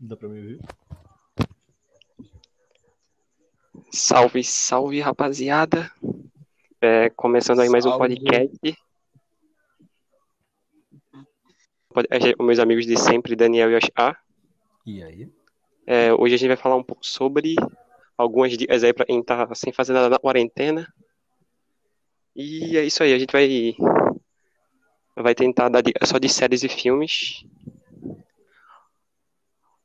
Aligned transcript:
Dá 0.00 0.16
pra 0.16 0.28
me 0.28 0.38
ouvir? 0.38 0.60
Salve, 3.90 4.44
salve, 4.44 5.00
rapaziada. 5.00 5.90
É, 6.80 7.10
começando 7.10 7.60
aí 7.60 7.68
mais 7.68 7.84
um 7.84 7.90
Salve. 7.90 8.14
podcast. 8.14 8.78
Podcast 11.92 12.34
com 12.36 12.44
meus 12.44 12.60
amigos 12.60 12.86
de 12.86 12.96
sempre, 12.96 13.34
Daniel 13.34 13.72
e 13.72 13.74
Yoshá. 13.74 14.16
E 14.86 15.02
aí? 15.02 15.28
É, 15.84 16.12
hoje 16.12 16.36
a 16.36 16.38
gente 16.38 16.48
vai 16.48 16.56
falar 16.56 16.76
um 16.76 16.84
pouco 16.84 17.04
sobre 17.04 17.56
algumas 18.16 18.56
dicas 18.56 18.84
aí 18.84 18.92
pra 18.92 19.04
quem 19.04 19.20
tá 19.20 19.52
sem 19.56 19.72
fazer 19.72 19.94
nada 19.94 20.08
na 20.08 20.18
quarentena. 20.20 20.86
E 22.36 22.76
é 22.76 22.84
isso 22.84 23.02
aí, 23.02 23.12
a 23.12 23.18
gente 23.18 23.32
vai, 23.32 23.74
vai 25.16 25.34
tentar 25.34 25.68
dar 25.68 25.80
dicas 25.80 26.08
só 26.08 26.18
de 26.18 26.28
séries 26.28 26.62
e 26.62 26.68
filmes. 26.68 27.44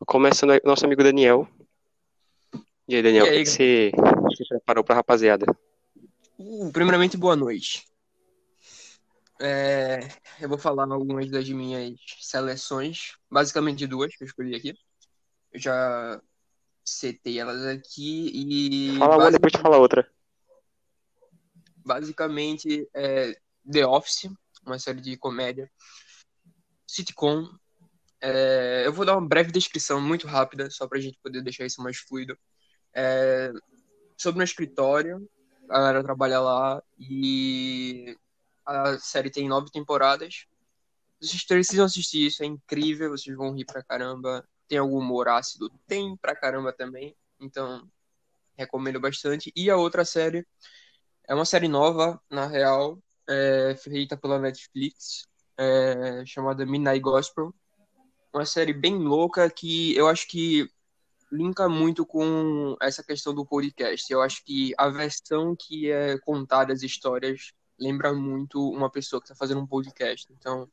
Começando 0.06 0.52
aí 0.52 0.60
com 0.60 0.68
o 0.68 0.72
nosso 0.72 0.86
amigo 0.86 1.04
Daniel. 1.04 1.48
E 2.88 2.96
aí, 2.96 3.02
Daniel, 3.02 3.26
E 3.26 3.30
o 3.30 3.32
aí, 3.32 3.38
que 3.38 3.44
que 3.44 3.50
você, 3.50 3.92
você 4.28 4.46
preparou 4.50 4.84
pra 4.84 4.96
rapaziada? 4.96 5.46
Uh, 6.38 6.72
primeiramente, 6.72 7.16
boa 7.16 7.36
noite. 7.36 7.86
É, 9.40 10.00
eu 10.40 10.50
vou 10.50 10.58
falar 10.58 10.92
algumas 10.92 11.30
das 11.30 11.48
minhas 11.50 12.00
seleções, 12.20 13.14
basicamente 13.30 13.88
duas 13.88 14.16
que 14.16 14.24
eu 14.24 14.28
escolhi 14.28 14.56
aqui. 14.56 14.78
Eu 15.52 15.60
já 15.60 16.22
setei 16.84 17.40
elas 17.40 17.66
aqui 17.66 18.30
e 18.34 19.00
Fala 19.00 19.18
uma, 19.18 19.32
depois 19.32 19.54
tu 19.54 19.60
fala 19.60 19.78
outra. 19.78 20.10
basicamente 21.86 22.88
é 22.94 23.34
The 23.70 23.86
Office, 23.86 24.30
uma 24.66 24.80
série 24.80 25.02
de 25.02 25.18
comédia, 25.18 25.70
sitcom. 26.88 27.48
É, 28.26 28.84
eu 28.88 28.94
vou 28.94 29.06
dar 29.06 29.18
uma 29.18 29.28
breve 29.28 29.52
descrição 29.52 30.00
muito 30.00 30.28
rápida, 30.28 30.70
só 30.72 30.88
pra 30.88 30.98
gente 31.00 31.20
poder 31.22 31.44
deixar 31.44 31.66
isso 31.66 31.84
mais 31.84 31.98
fluido. 31.98 32.38
É, 32.96 33.52
sobre 34.18 34.42
um 34.42 34.46
escritório, 34.46 35.30
a 35.70 35.74
galera 35.80 36.04
trabalha 36.04 36.40
lá 36.40 36.82
e 36.98 38.18
a 38.66 38.98
série 38.98 39.30
tem 39.30 39.50
nove 39.50 39.70
temporadas. 39.72 40.46
Vocês 41.22 41.46
precisam 41.46 41.86
assistir 41.86 42.28
isso, 42.28 42.44
é 42.44 42.46
incrível, 42.46 43.10
vocês 43.10 43.36
vão 43.36 43.54
rir 43.54 43.66
pra 43.66 43.84
caramba. 43.84 44.48
Tem 44.70 44.78
algum 44.78 45.00
humor 45.00 45.28
ácido? 45.28 45.70
Tem 45.86 46.16
pra 46.18 46.34
caramba 46.34 46.72
também, 46.72 47.14
então 47.42 47.86
recomendo 48.58 49.02
bastante. 49.02 49.52
E 49.54 49.70
a 49.70 49.76
outra 49.76 50.06
série 50.06 50.48
é 51.28 51.36
uma 51.36 51.46
série 51.46 51.68
nova, 51.68 52.22
na 52.30 52.48
real, 52.48 52.98
é, 53.28 53.76
feita 53.76 54.16
pela 54.16 54.40
Netflix, 54.40 55.28
é, 55.58 56.26
chamada 56.26 56.66
Midnight 56.66 57.02
Gospel. 57.02 57.54
Uma 58.34 58.46
série 58.46 58.74
bem 58.74 58.98
louca 58.98 59.50
que 59.50 59.96
eu 59.96 60.08
acho 60.08 60.28
que 60.28 60.68
linka 61.32 61.70
muito 61.70 62.06
com 62.06 62.76
essa 62.82 63.04
questão 63.04 63.34
do 63.34 63.46
podcast. 63.46 64.12
Eu 64.12 64.22
acho 64.22 64.44
que 64.44 64.74
a 64.78 64.90
versão 64.90 65.56
que 65.56 65.92
é 65.92 66.18
contada 66.20 66.74
as 66.74 66.82
histórias 66.82 67.54
lembra 67.80 68.12
muito 68.14 68.70
uma 68.72 68.90
pessoa 68.90 69.22
que 69.22 69.26
está 69.26 69.36
fazendo 69.36 69.62
um 69.62 69.68
podcast. 69.68 70.32
Então, 70.32 70.68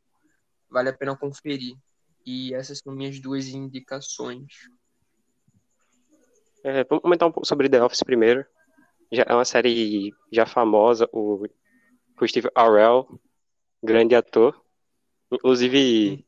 vale 0.71 0.89
a 0.89 0.93
pena 0.93 1.17
conferir. 1.17 1.77
E 2.25 2.55
essas 2.55 2.79
são 2.79 2.95
minhas 2.95 3.19
duas 3.21 3.49
indicações. 3.49 4.55
É, 6.65 6.85
vamos 6.85 7.03
comentar 7.03 7.29
um 7.29 7.33
pouco 7.33 7.47
sobre 7.47 7.69
The 7.69 7.83
Office 7.83 8.03
primeiro. 8.03 8.45
Já 9.13 9.25
é 9.27 9.35
uma 9.35 9.45
série 9.45 10.15
já 10.33 10.47
famosa, 10.47 11.09
o, 11.13 11.45
o 12.21 12.29
Steve 12.29 12.51
Carell, 12.53 13.21
grande 13.83 14.15
ator. 14.15 14.59
Inclusive, 15.33 16.27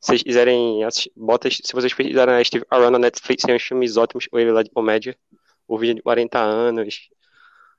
vocês 0.00 0.22
quiserem 0.22 0.82
assistir, 0.82 1.12
bota, 1.14 1.50
se 1.50 1.72
vocês 1.72 1.92
pesquisarem 1.92 2.34
a 2.34 2.42
Steve 2.42 2.64
Carell 2.64 2.90
na 2.90 2.98
Netflix, 2.98 3.42
tem 3.44 3.54
uns 3.54 3.62
filmes 3.62 3.98
ótimos 3.98 4.26
com 4.26 4.38
ele 4.38 4.50
lá 4.50 4.62
de 4.62 4.70
comédia. 4.70 5.16
O 5.68 5.78
vídeo 5.78 5.96
de 5.96 6.02
40 6.02 6.38
anos. 6.38 7.10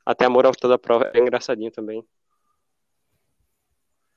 Até 0.05 0.25
a 0.25 0.29
moral 0.29 0.53
toda 0.53 0.75
a 0.75 0.79
prova 0.79 1.11
é 1.13 1.19
engraçadinho 1.19 1.71
também. 1.71 2.05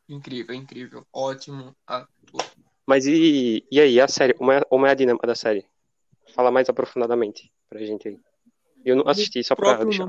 Incrível, 0.08 0.54
incrível. 0.54 1.06
Ótimo 1.12 1.74
ator. 1.86 2.44
Mas 2.86 3.06
e, 3.06 3.66
e 3.70 3.80
aí, 3.80 3.98
a 3.98 4.06
série? 4.06 4.34
Como 4.34 4.52
é, 4.52 4.60
como 4.62 4.84
é 4.84 4.90
a 4.90 4.94
dinâmica 4.94 5.26
da 5.26 5.34
série? 5.34 5.66
Fala 6.34 6.50
mais 6.50 6.68
aprofundadamente 6.68 7.50
pra 7.70 7.80
gente 7.80 8.08
aí. 8.08 8.20
Eu 8.84 8.96
não 8.96 9.08
assisti, 9.08 9.42
só 9.42 9.54
pra 9.56 9.82
deixar. 9.82 10.06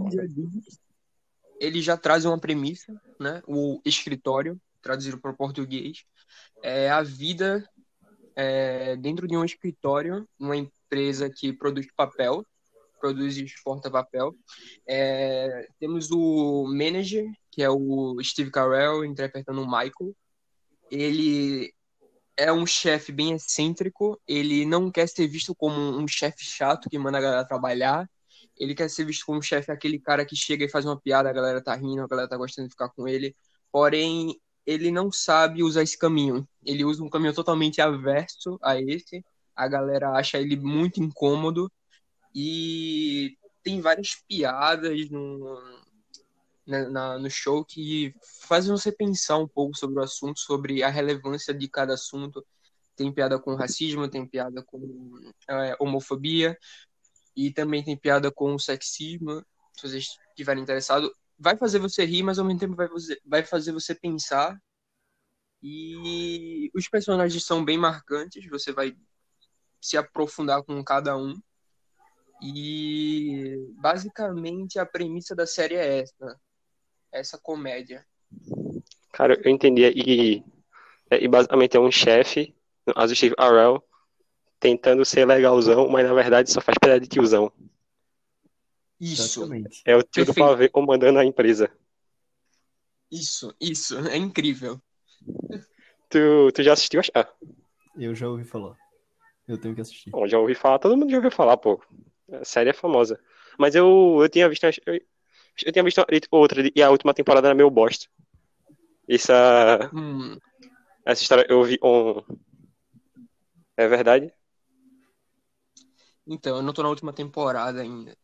ele 1.61 1.81
já 1.81 1.95
traz 1.95 2.25
uma 2.25 2.37
premissa, 2.37 2.93
né? 3.17 3.41
O 3.47 3.79
escritório, 3.85 4.59
traduzido 4.81 5.17
para 5.17 5.31
o 5.31 5.37
português, 5.37 6.03
é 6.61 6.89
a 6.89 7.01
vida 7.01 7.67
é, 8.35 8.95
dentro 8.97 9.27
de 9.27 9.37
um 9.37 9.45
escritório, 9.45 10.27
uma 10.39 10.55
empresa 10.55 11.29
que 11.29 11.53
produz 11.53 11.87
papel, 11.95 12.45
produz 12.99 13.37
e 13.37 13.45
exporta 13.45 13.89
papel. 13.89 14.35
É, 14.87 15.67
temos 15.79 16.09
o 16.11 16.65
manager, 16.67 17.25
que 17.51 17.61
é 17.63 17.69
o 17.69 18.17
Steve 18.23 18.51
Carell, 18.51 19.05
interpretando 19.05 19.61
o 19.61 19.65
Michael. 19.65 20.15
Ele 20.91 21.73
é 22.37 22.51
um 22.51 22.65
chefe 22.65 23.11
bem 23.11 23.33
excêntrico, 23.33 24.19
ele 24.27 24.65
não 24.65 24.91
quer 24.91 25.07
ser 25.07 25.27
visto 25.27 25.55
como 25.55 25.79
um 25.79 26.07
chefe 26.07 26.43
chato 26.43 26.89
que 26.89 26.99
manda 26.99 27.17
a 27.17 27.21
galera 27.21 27.45
trabalhar, 27.45 28.09
ele 28.57 28.75
quer 28.75 28.89
ser 28.89 29.05
visto 29.05 29.25
como 29.25 29.39
um 29.39 29.41
chefe, 29.41 29.71
aquele 29.71 29.99
cara 29.99 30.25
que 30.25 30.35
chega 30.35 30.65
e 30.65 30.69
faz 30.69 30.85
uma 30.85 30.99
piada, 30.99 31.29
a 31.29 31.33
galera 31.33 31.61
tá 31.63 31.73
rindo, 31.75 32.01
a 32.01 32.07
galera 32.07 32.27
tá 32.27 32.37
gostando 32.37 32.67
de 32.67 32.73
ficar 32.73 32.89
com 32.89 33.07
ele. 33.07 33.35
Porém, 33.71 34.39
ele 34.65 34.91
não 34.91 35.11
sabe 35.11 35.63
usar 35.63 35.83
esse 35.83 35.97
caminho. 35.97 36.47
Ele 36.63 36.83
usa 36.83 37.03
um 37.03 37.09
caminho 37.09 37.33
totalmente 37.33 37.81
averso 37.81 38.57
a 38.61 38.79
esse. 38.79 39.23
A 39.55 39.67
galera 39.67 40.11
acha 40.11 40.37
ele 40.39 40.55
muito 40.57 41.01
incômodo. 41.01 41.71
E 42.33 43.37
tem 43.63 43.79
várias 43.81 44.15
piadas 44.27 45.09
no, 45.09 45.59
na- 46.65 46.89
na- 46.89 47.19
no 47.19 47.29
show 47.29 47.63
que 47.63 48.13
fazem 48.47 48.71
você 48.71 48.91
pensar 48.91 49.37
um 49.37 49.47
pouco 49.47 49.77
sobre 49.77 49.99
o 49.99 50.03
assunto, 50.03 50.39
sobre 50.39 50.83
a 50.83 50.89
relevância 50.89 51.53
de 51.53 51.67
cada 51.67 51.93
assunto. 51.93 52.45
Tem 52.95 53.11
piada 53.13 53.37
com 53.39 53.55
racismo, 53.55 54.07
tem 54.07 54.25
piada 54.25 54.63
com 54.63 55.19
é, 55.49 55.75
homofobia, 55.79 56.57
e 57.35 57.51
também 57.51 57.83
tem 57.83 57.97
piada 57.97 58.31
com 58.31 58.57
sexismo, 58.57 59.43
se 59.73 59.87
vocês 59.89 60.07
estiverem 60.29 60.63
interessados. 60.63 61.11
Vai 61.37 61.57
fazer 61.57 61.79
você 61.79 62.05
rir, 62.05 62.23
mas 62.23 62.39
ao 62.39 62.45
mesmo 62.45 62.59
tempo 62.59 62.75
vai, 62.75 62.87
vai 63.25 63.43
fazer 63.43 63.71
você 63.71 63.93
pensar. 63.93 64.59
E 65.61 66.71
os 66.75 66.87
personagens 66.87 67.43
são 67.43 67.63
bem 67.63 67.77
marcantes, 67.77 68.47
você 68.49 68.71
vai 68.71 68.95
se 69.81 69.97
aprofundar 69.97 70.63
com 70.63 70.83
cada 70.83 71.17
um. 71.17 71.39
E 72.41 73.55
basicamente 73.77 74.77
a 74.77 74.85
premissa 74.85 75.35
da 75.35 75.47
série 75.47 75.75
é 75.75 76.01
essa, 76.01 76.39
essa 77.11 77.37
comédia. 77.37 78.05
Cara, 79.13 79.39
eu 79.43 79.51
entendi. 79.51 79.83
E, 79.95 80.43
e 81.11 81.27
basicamente 81.27 81.77
é 81.77 81.79
um 81.79 81.91
chefe, 81.91 82.53
o 82.85 83.15
Steve 83.15 83.35
Carell, 83.35 83.83
tentando 84.59 85.05
ser 85.05 85.25
legalzão, 85.25 85.87
mas 85.89 86.07
na 86.07 86.13
verdade 86.13 86.51
só 86.51 86.61
faz 86.61 86.77
piada 86.77 86.99
de 86.99 87.07
tiozão. 87.07 87.51
Isso. 88.99 89.45
É 89.85 89.95
o 89.95 90.03
tio 90.03 90.25
do 90.25 90.33
Perfeito. 90.33 90.49
pavê 90.49 90.69
comandando 90.69 91.19
a 91.19 91.25
empresa. 91.25 91.69
isso, 93.11 93.53
isso, 93.59 93.97
é 94.07 94.17
incrível. 94.17 94.81
Tu, 96.09 96.51
tu 96.53 96.63
já 96.63 96.73
assistiu? 96.73 97.01
Ah, 97.13 97.27
Eu 97.97 98.13
já 98.15 98.27
ouvi 98.27 98.43
falar. 98.43 98.77
Eu 99.47 99.57
tenho 99.57 99.75
que 99.75 99.81
assistir. 99.81 100.11
bom, 100.11 100.27
já 100.27 100.39
ouvi 100.39 100.55
falar, 100.55 100.79
todo 100.79 100.97
mundo 100.97 101.09
já 101.09 101.17
ouviu 101.17 101.31
falar, 101.31 101.57
pô. 101.57 101.81
A 102.31 102.43
série 102.45 102.69
é 102.69 102.73
famosa. 102.73 103.19
Mas 103.57 103.75
eu, 103.75 104.17
eu 104.21 104.29
tinha 104.29 104.49
visto, 104.49 104.63
eu, 104.65 104.99
eu 105.65 105.71
tinha 105.71 105.83
visto 105.83 106.03
outra, 106.31 106.63
e 106.75 106.81
a 106.81 106.89
última 106.89 107.13
temporada 107.13 107.47
era 107.47 107.55
meio 107.55 107.69
bosta. 107.69 108.07
Essa, 109.07 109.91
Hum, 109.91 110.39
essa 111.05 111.21
história 111.21 111.45
eu 111.49 111.63
vi 111.63 111.77
on... 111.81 112.21
É 113.77 113.87
verdade? 113.87 114.33
Então, 116.27 116.57
eu 116.57 116.61
não 116.63 116.73
tô 116.73 116.83
na 116.83 116.89
última 116.89 117.13
temporada 117.13 117.81
ainda. 117.81 118.15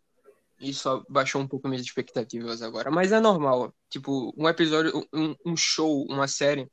Isso 0.62 1.04
baixou 1.10 1.42
um 1.42 1.48
pouco 1.48 1.68
minhas 1.68 1.84
expectativas 1.84 2.62
agora. 2.62 2.92
Mas 2.92 3.12
é 3.12 3.19
normal. 3.19 3.74
Tipo, 3.90 4.31
um 4.38 4.48
episódio, 4.48 5.08
um, 5.12 5.36
um 5.46 5.58
show, 5.58 6.06
uma 6.08 6.28
série, 6.28 6.72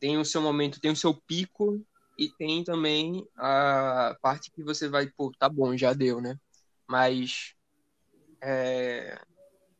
tem 0.00 0.18
o 0.18 0.24
seu 0.24 0.42
momento, 0.42 0.80
tem 0.80 0.90
o 0.90 0.96
seu 0.96 1.14
pico 1.14 1.80
e 2.18 2.28
tem 2.30 2.64
também 2.64 3.24
a 3.36 4.16
parte 4.20 4.50
que 4.50 4.62
você 4.62 4.88
vai, 4.88 5.08
pô, 5.08 5.30
tá 5.38 5.48
bom, 5.48 5.76
já 5.76 5.92
deu, 5.92 6.20
né? 6.20 6.36
Mas. 6.86 7.54
é, 8.42 9.16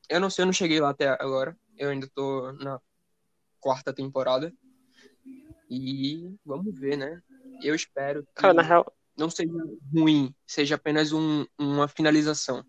Eu 0.09 0.21
não 0.21 0.31
sei, 0.31 0.44
eu 0.44 0.47
não 0.47 0.53
cheguei 0.53 0.81
lá 0.81 0.91
até 0.91 1.09
agora. 1.09 1.59
Eu 1.77 1.91
ainda 1.91 2.09
tô 2.15 2.53
na 2.53 2.81
quarta 3.61 3.93
temporada. 3.93 4.53
E 5.69 6.37
vamos 6.44 6.79
ver, 6.79 6.97
né? 6.97 7.21
Eu 7.61 7.75
espero 7.75 8.23
que 8.25 8.35
Cara, 8.35 8.55
na 8.55 8.62
real, 8.62 8.93
não 9.17 9.29
seja 9.29 9.53
ruim, 9.93 10.35
seja 10.47 10.75
apenas 10.77 11.12
um, 11.12 11.44
uma 11.59 11.89
finalização. 11.89 12.65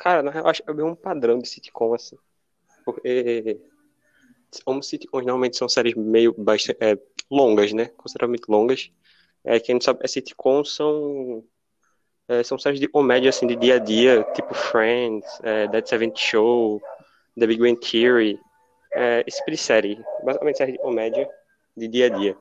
Cara, 0.00 0.22
na 0.22 0.30
real, 0.30 0.48
acho 0.48 0.62
que 0.62 0.70
é 0.70 0.72
um 0.84 0.94
padrão 0.94 1.38
de 1.38 1.46
sitcom, 1.46 1.92
assim. 1.92 2.16
Porque 2.86 3.60
como 4.64 4.82
sitcoms 4.82 5.26
normalmente 5.26 5.58
são 5.58 5.68
séries 5.68 5.94
meio 5.94 6.34
bastante, 6.36 6.78
é, 6.82 6.98
longas, 7.30 7.70
né? 7.74 7.90
Consideravelmente 7.98 8.44
longas. 8.48 8.90
É, 9.44 9.60
quem 9.60 9.74
não 9.74 9.80
sabe, 9.82 10.00
é 10.02 10.08
sitcom 10.08 10.64
são, 10.64 11.44
é, 12.26 12.42
são 12.42 12.58
séries 12.58 12.80
de 12.80 12.88
comédia, 12.88 13.28
assim, 13.28 13.46
de 13.46 13.54
dia 13.56 13.74
a 13.74 13.78
dia, 13.78 14.24
tipo 14.34 14.54
Friends, 14.54 15.28
é, 15.42 15.68
Dead 15.68 15.86
Seventh 15.86 16.16
Show, 16.16 16.80
The 17.38 17.46
Big 17.46 17.60
Bang 17.60 17.78
Theory, 17.78 18.40
é, 18.94 19.22
esse 19.26 19.36
tipo 19.38 19.50
de 19.50 19.58
série. 19.58 20.02
Basicamente 20.24 20.56
série 20.56 20.72
de 20.72 20.78
comédia 20.78 21.28
de 21.76 21.88
dia 21.88 22.06
a 22.06 22.08
dia. 22.08 22.34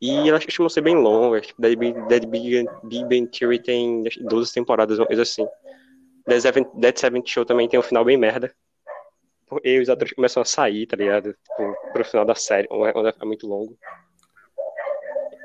E 0.00 0.28
elas 0.28 0.44
costumam 0.44 0.68
ser 0.68 0.80
bem 0.80 0.96
longas. 0.96 1.46
Tipo, 1.46 1.62
Dead, 1.62 1.78
Big- 1.78 2.02
Dead 2.08 2.26
Big, 2.26 2.66
Big 2.82 3.04
Bang 3.04 3.26
Theory 3.28 3.62
tem 3.62 4.04
acho 4.08 4.18
que 4.18 4.24
12 4.24 4.52
temporadas, 4.52 4.98
uma 4.98 5.06
coisa 5.06 5.22
assim. 5.22 5.46
Dead 6.26 6.40
Seventh, 6.40 6.68
Dead 6.74 6.98
Seventh 6.98 7.26
Show 7.28 7.44
também 7.44 7.68
tem 7.68 7.78
um 7.78 7.82
final 7.82 8.04
bem 8.04 8.16
merda. 8.16 8.54
E 9.62 9.78
os 9.78 9.88
atores 9.88 10.12
começam 10.12 10.42
a 10.42 10.44
sair, 10.44 10.86
tá 10.86 10.96
ligado? 10.96 11.32
Tipo, 11.32 11.92
pro 11.92 12.04
final 12.04 12.24
da 12.24 12.34
série, 12.34 12.66
onde 12.70 13.08
é 13.08 13.24
muito 13.24 13.46
longo. 13.46 13.78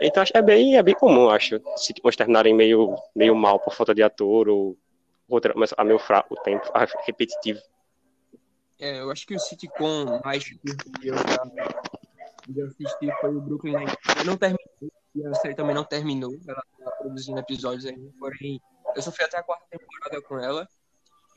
Então 0.01 0.23
acho 0.23 0.31
que 0.31 0.37
é 0.37 0.41
bem, 0.41 0.77
é 0.77 0.81
bem 0.81 0.95
comum, 0.95 1.29
acho, 1.29 1.61
se 1.77 1.93
uns 2.03 2.15
terminarem 2.15 2.55
meio, 2.55 2.95
meio 3.15 3.35
mal 3.35 3.59
por 3.59 3.75
falta 3.75 3.93
de 3.93 4.01
ator 4.01 4.49
ou 4.49 4.75
o 5.27 5.35
roteiro 5.35 5.53
começa 5.53 5.75
a 5.77 5.83
meio 5.83 5.99
fraco, 5.99 6.33
o 6.33 6.41
tempo, 6.41 6.67
a 6.73 6.87
repetitivo. 7.05 7.59
É, 8.79 8.99
eu 8.99 9.11
acho 9.11 9.27
que 9.27 9.35
o 9.35 9.39
sitcom 9.39 10.19
mais 10.25 10.43
que 10.43 10.59
eu 11.03 11.13
já 11.15 12.65
assisti 12.65 13.11
foi 13.21 13.35
o 13.35 13.39
Brooklyn 13.39 13.73
Nine-Nine. 13.73 14.25
Não 14.25 14.35
terminou, 14.35 14.91
e 15.13 15.27
a 15.27 15.33
série 15.35 15.53
também 15.53 15.75
não 15.75 15.83
terminou, 15.83 16.35
ela 16.47 16.63
tá 16.83 16.91
produzindo 16.99 17.39
episódios 17.39 17.85
ainda, 17.85 18.09
porém, 18.17 18.59
eu 18.95 19.01
só 19.01 19.11
fui 19.11 19.25
até 19.25 19.37
a 19.37 19.43
quarta 19.43 19.65
temporada 19.69 20.21
com 20.21 20.37
ela, 20.39 20.67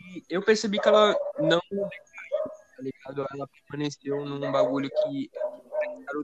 e 0.00 0.22
eu 0.28 0.42
percebi 0.42 0.78
que 0.78 0.88
ela 0.88 1.16
não 1.38 1.60
tá 2.76 2.82
ligado? 2.82 3.26
Ela 3.32 3.48
permaneceu 3.48 4.24
num 4.24 4.50
bagulho 4.50 4.90
que 4.90 5.30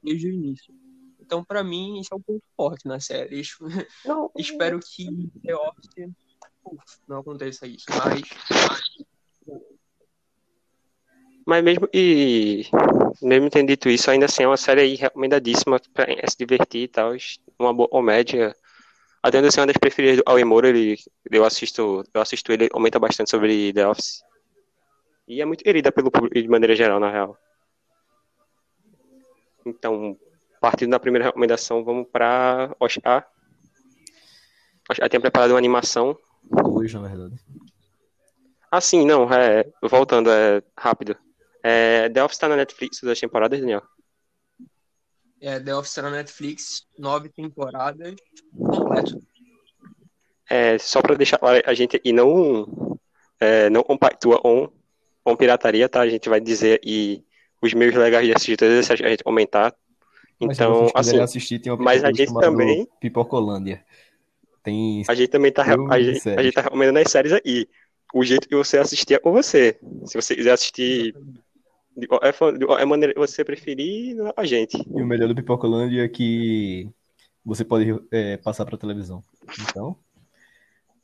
desde 0.02 0.28
o 0.28 0.32
início. 0.32 0.74
Então, 1.20 1.44
pra 1.44 1.62
mim, 1.62 2.00
isso 2.00 2.12
é 2.12 2.16
um 2.16 2.20
ponto 2.20 2.42
forte 2.56 2.88
na 2.88 2.98
série. 2.98 3.42
Não, 4.04 4.30
Espero 4.36 4.80
que 4.80 5.30
The 5.44 5.54
Office 5.54 6.10
não 7.08 7.20
aconteça 7.20 7.66
isso, 7.66 7.86
mas 7.88 8.22
Mas 11.46 11.64
mesmo 11.64 11.88
e 11.92 12.66
mesmo 13.22 13.48
tendo 13.50 13.68
dito 13.68 13.88
isso, 13.88 14.10
ainda 14.10 14.26
assim 14.26 14.42
é 14.42 14.46
uma 14.46 14.56
série 14.56 14.94
recomendadíssima 14.94 15.80
pra 15.92 16.06
se 16.28 16.36
divertir 16.36 16.82
e 16.82 16.88
tal, 16.88 17.12
uma 17.58 17.72
boa 17.72 17.88
comédia. 17.88 18.54
Ainda 19.22 19.46
assim, 19.46 19.60
é 19.60 19.62
uma 19.62 19.66
das 19.66 19.76
preferidas 19.76 20.16
do 20.16 20.22
Alan 20.26 20.44
Moore, 20.44 20.68
ele 20.68 20.98
eu 21.30 21.44
assisto, 21.44 22.02
eu 22.12 22.20
assisto 22.20 22.52
ele, 22.52 22.68
aumenta 22.72 22.98
bastante 22.98 23.30
sobre 23.30 23.72
The 23.72 23.86
Office. 23.86 24.22
E 25.28 25.40
é 25.40 25.44
muito 25.44 25.62
querida 25.62 25.92
pelo 25.92 26.10
público 26.10 26.34
de 26.34 26.48
maneira 26.48 26.74
geral, 26.74 26.98
na 26.98 27.10
real. 27.10 27.36
Então, 29.66 30.16
partindo 30.60 30.90
da 30.90 30.98
primeira 30.98 31.26
recomendação, 31.26 31.84
vamos 31.84 32.08
para 32.10 32.74
Oscar. 32.80 33.28
Oscar 34.90 35.08
tem 35.08 35.20
preparado 35.20 35.50
uma 35.50 35.58
animação 35.58 36.16
Hoje, 36.64 36.98
na 36.98 37.08
verdade. 37.08 37.34
Ah, 38.70 38.80
sim, 38.80 39.04
não, 39.04 39.32
é, 39.32 39.64
voltando, 39.82 40.30
é 40.30 40.62
rápido. 40.76 41.16
É, 41.62 42.08
The 42.08 42.24
Office 42.24 42.38
tá 42.38 42.48
na 42.48 42.56
Netflix 42.56 43.00
das 43.02 43.20
temporadas, 43.20 43.60
Daniel? 43.60 43.82
É, 45.40 45.58
The 45.60 45.74
Office 45.74 45.94
tá 45.94 46.02
na 46.02 46.10
Netflix, 46.10 46.86
nove 46.98 47.28
temporadas, 47.28 48.14
completo. 48.56 49.20
É, 50.48 50.78
só 50.78 51.00
pra 51.00 51.14
deixar 51.14 51.38
claro, 51.38 51.62
a 51.64 51.74
gente 51.74 51.96
aqui 51.96 52.12
não, 52.12 52.98
é, 53.38 53.70
não 53.70 53.82
compactua 53.82 54.40
com, 54.40 54.68
com 55.22 55.36
pirataria, 55.36 55.88
tá? 55.88 56.00
A 56.00 56.08
gente 56.08 56.28
vai 56.28 56.40
dizer 56.40 56.80
e 56.84 57.22
os 57.62 57.72
meios 57.72 57.94
legais 57.94 58.26
de 58.26 58.32
assistir 58.34 58.56
todas 58.56 58.78
as 58.78 58.86
séries 58.86 59.00
que 59.00 59.06
a 59.06 59.10
gente 59.10 59.24
comentar. 59.24 59.74
Mas 60.40 60.58
Então, 60.58 60.86
quiserem 60.86 60.94
assim, 60.94 61.18
assistir, 61.20 61.58
tem 61.60 61.76
mas 61.76 62.02
a 62.02 62.10
gente 62.12 62.32
também- 62.34 62.88
Pipocolândia. 63.00 63.84
Tem 64.62 65.02
a 65.08 65.14
gente 65.14 65.28
também 65.28 65.52
tá, 65.52 65.64
a 65.90 65.98
e 65.98 66.14
gente, 66.14 66.28
a 66.30 66.42
gente 66.42 66.54
tá 66.54 66.62
recomendando 66.62 66.98
as 66.98 67.10
séries 67.10 67.32
aí. 67.32 67.66
O 68.12 68.24
jeito 68.24 68.48
que 68.48 68.56
você 68.56 68.76
assistir 68.78 69.14
é 69.14 69.18
com 69.18 69.32
você. 69.32 69.78
Se 70.04 70.20
você 70.20 70.34
quiser 70.34 70.52
assistir 70.52 71.14
de 71.96 72.06
qualquer, 72.06 72.32
fo- 72.32 72.52
de 72.52 72.64
qualquer 72.66 72.86
maneira 72.86 73.12
que 73.14 73.18
você 73.20 73.44
preferir, 73.44 74.16
é 74.20 74.32
a 74.36 74.44
gente. 74.44 74.76
E 74.76 75.02
o 75.02 75.06
melhor 75.06 75.28
do 75.28 75.34
Pipocolândia 75.34 76.04
é 76.04 76.08
que 76.08 76.88
você 77.44 77.64
pode 77.64 77.94
é, 78.10 78.36
passar 78.36 78.64
pra 78.64 78.76
televisão. 78.78 79.22
Então, 79.68 79.96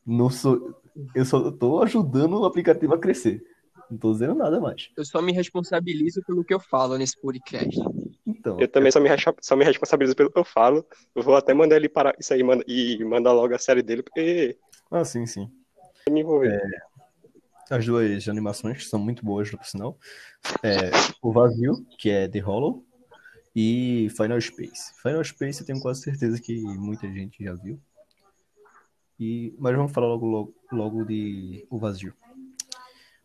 não 0.07 0.31
sou, 0.31 0.75
eu 1.15 1.25
só 1.25 1.51
tô 1.51 1.83
ajudando 1.83 2.41
o 2.41 2.45
aplicativo 2.45 2.95
a 2.95 2.99
crescer. 2.99 3.43
Não 3.91 3.99
tô 3.99 4.13
dizendo 4.13 4.35
nada 4.35 4.61
mais. 4.61 4.91
Eu 4.97 5.05
só 5.05 5.23
me 5.23 5.33
responsabilizo 5.33 6.21
pelo 6.27 6.45
que 6.45 6.53
eu 6.53 6.59
falo 6.61 6.97
nesse 6.99 7.21
podcast. 7.21 7.79
Então, 8.27 8.59
Eu 8.61 8.67
também 8.69 8.91
só 8.91 8.99
me, 9.01 9.09
só 9.41 9.55
me 9.57 9.65
responsabilizo 9.65 10.17
pelo 10.17 10.31
que 10.31 10.39
eu 10.39 10.45
falo. 10.45 10.85
Eu 11.15 11.23
vou 11.23 11.37
até 11.37 11.55
mandar 11.55 11.77
ele 11.77 11.89
parar 11.89 12.15
isso 12.19 12.35
aí 12.35 12.43
manda- 12.43 12.65
e 12.67 13.03
mandar 13.05 13.33
logo 13.33 13.55
a 13.55 13.59
série 13.59 13.83
dele, 13.83 14.03
porque 14.03 14.57
ah, 14.91 15.05
sim, 15.05 15.25
sim. 15.27 15.49
me 16.11 16.21
envolver. 16.21 16.61
As 17.71 17.85
duas 17.85 18.29
animações 18.29 18.89
são 18.89 18.99
muito 18.99 19.25
boas, 19.25 19.51
por 19.51 19.65
sinal. 19.65 19.99
É, 20.63 20.91
o 21.21 21.33
Vazio, 21.33 21.85
que 21.99 22.11
é 22.11 22.29
The 22.29 22.39
Hollow, 22.39 22.85
e 23.55 24.09
Final 24.11 24.41
Space. 24.41 24.93
Final 25.03 25.25
Space 25.25 25.61
eu 25.61 25.67
tenho 25.67 25.81
quase 25.81 26.03
certeza 26.03 26.41
que 26.41 26.61
muita 26.63 27.11
gente 27.11 27.43
já 27.43 27.55
viu. 27.55 27.81
E, 29.19 29.55
mas 29.59 29.75
vamos 29.75 29.93
falar 29.93 30.09
logo, 30.09 30.27
logo, 30.27 30.55
logo 30.71 31.05
de 31.05 31.67
O 31.71 31.79
Vazio. 31.79 32.15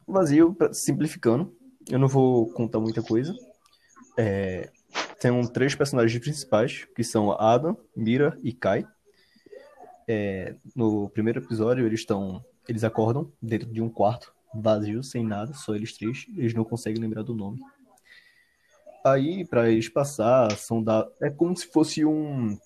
O 0.08 0.14
Vazio, 0.14 0.56
simplificando, 0.72 1.54
eu 1.90 2.00
não 2.00 2.08
vou 2.08 2.50
contar 2.54 2.80
muita 2.80 3.04
coisa. 3.04 3.36
É, 4.18 4.72
tem 5.20 5.32
três 5.52 5.76
personagens 5.76 6.20
principais, 6.20 6.88
que 6.96 7.04
são 7.04 7.32
Adam, 7.34 7.78
Mira 7.96 8.38
e 8.42 8.54
Kai. 8.54 8.88
É, 10.08 10.56
no 10.76 11.10
primeiro 11.10 11.40
episódio, 11.40 11.86
eles 11.86 12.00
estão 12.00 12.44
eles 12.72 12.84
acordam 12.84 13.32
dentro 13.42 13.72
de 13.72 13.82
um 13.82 13.90
quarto 13.90 14.34
vazio, 14.54 15.04
sem 15.04 15.26
nada, 15.26 15.54
só 15.54 15.76
eles 15.76 15.96
três. 15.96 16.26
Eles 16.36 16.54
não 16.54 16.64
conseguem 16.64 17.02
lembrar 17.02 17.24
do 17.24 17.36
nome. 17.36 17.60
Aí, 19.06 19.46
para 19.46 19.70
eles 19.70 19.90
passar, 19.90 20.52
são 20.58 20.84
da... 20.84 21.08
é 21.22 21.30
como 21.30 21.56
se 21.56 21.68
fosse 21.68 22.06
um 22.06 22.58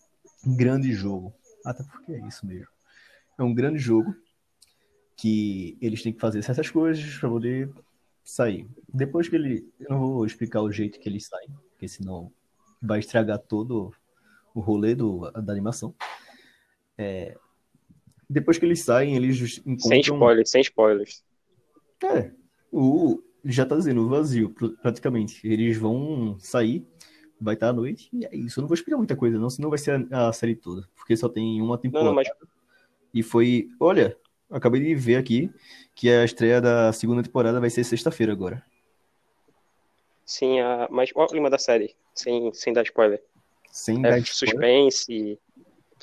grande 0.45 0.91
jogo. 0.93 1.33
Até 1.65 1.83
porque 1.83 2.13
é 2.13 2.27
isso 2.27 2.45
mesmo. 2.45 2.67
É 3.37 3.43
um 3.43 3.53
grande 3.53 3.79
jogo 3.79 4.15
que 5.17 5.77
eles 5.81 6.03
têm 6.03 6.13
que 6.13 6.19
fazer 6.19 6.41
certas 6.43 6.69
coisas 6.69 7.17
para 7.17 7.29
poder 7.29 7.71
sair. 8.23 8.67
Depois 8.93 9.27
que 9.27 9.35
ele. 9.35 9.67
Eu 9.79 9.91
não 9.91 9.99
vou 9.99 10.25
explicar 10.25 10.61
o 10.61 10.71
jeito 10.71 10.99
que 10.99 11.07
eles 11.09 11.25
saem, 11.27 11.49
porque 11.71 11.87
senão 11.87 12.31
vai 12.81 12.99
estragar 12.99 13.39
todo 13.39 13.93
o 14.53 14.59
rolê 14.59 14.93
do, 14.93 15.31
da 15.31 15.51
animação. 15.51 15.95
É, 16.97 17.37
Depois 18.29 18.57
que 18.57 18.65
eles 18.65 18.81
saem, 18.81 19.15
eles 19.15 19.61
encontram. 19.65 19.89
Sem 19.89 19.99
spoilers, 20.01 20.49
sem 20.49 20.61
spoilers. 20.61 21.23
É, 22.03 22.31
o, 22.71 23.21
já 23.43 23.65
tá 23.65 23.75
dizendo, 23.75 24.01
o 24.01 24.09
vazio, 24.09 24.49
pr- 24.49 24.73
praticamente. 24.81 25.45
Eles 25.47 25.77
vão 25.77 26.37
sair, 26.39 26.85
vai 27.39 27.53
estar 27.53 27.69
à 27.69 27.73
noite, 27.73 28.09
e 28.13 28.25
é 28.25 28.35
isso. 28.35 28.59
Eu 28.59 28.63
não 28.63 28.67
vou 28.67 28.75
explicar 28.75 28.97
muita 28.97 29.15
coisa, 29.15 29.37
não, 29.39 29.49
senão 29.49 29.69
vai 29.69 29.79
ser 29.79 30.07
a, 30.11 30.29
a 30.29 30.33
série 30.33 30.55
toda. 30.55 30.87
Porque 30.95 31.15
só 31.15 31.29
tem 31.29 31.61
uma 31.61 31.77
temporada. 31.77 32.09
não, 32.09 32.15
mas 32.15 32.27
E 33.13 33.21
foi. 33.23 33.69
Olha, 33.79 34.17
acabei 34.49 34.81
de 34.81 34.95
ver 34.95 35.15
aqui 35.17 35.49
que 35.95 36.09
a 36.09 36.25
estreia 36.25 36.59
da 36.59 36.91
segunda 36.91 37.23
temporada 37.23 37.59
vai 37.59 37.69
ser 37.69 37.83
sexta-feira 37.83 38.31
agora. 38.33 38.63
sim, 40.25 40.59
a, 40.59 40.87
mas 40.91 41.11
qual 41.11 41.25
é 41.25 41.27
o 41.27 41.31
clima 41.31 41.49
da 41.49 41.57
série? 41.57 41.95
Sem, 42.13 42.51
sem 42.53 42.73
dar 42.73 42.83
spoiler. 42.83 43.21
Sem 43.71 43.99
É 44.05 44.09
dar 44.09 44.19
spoiler. 44.19 44.55
suspense. 44.55 45.39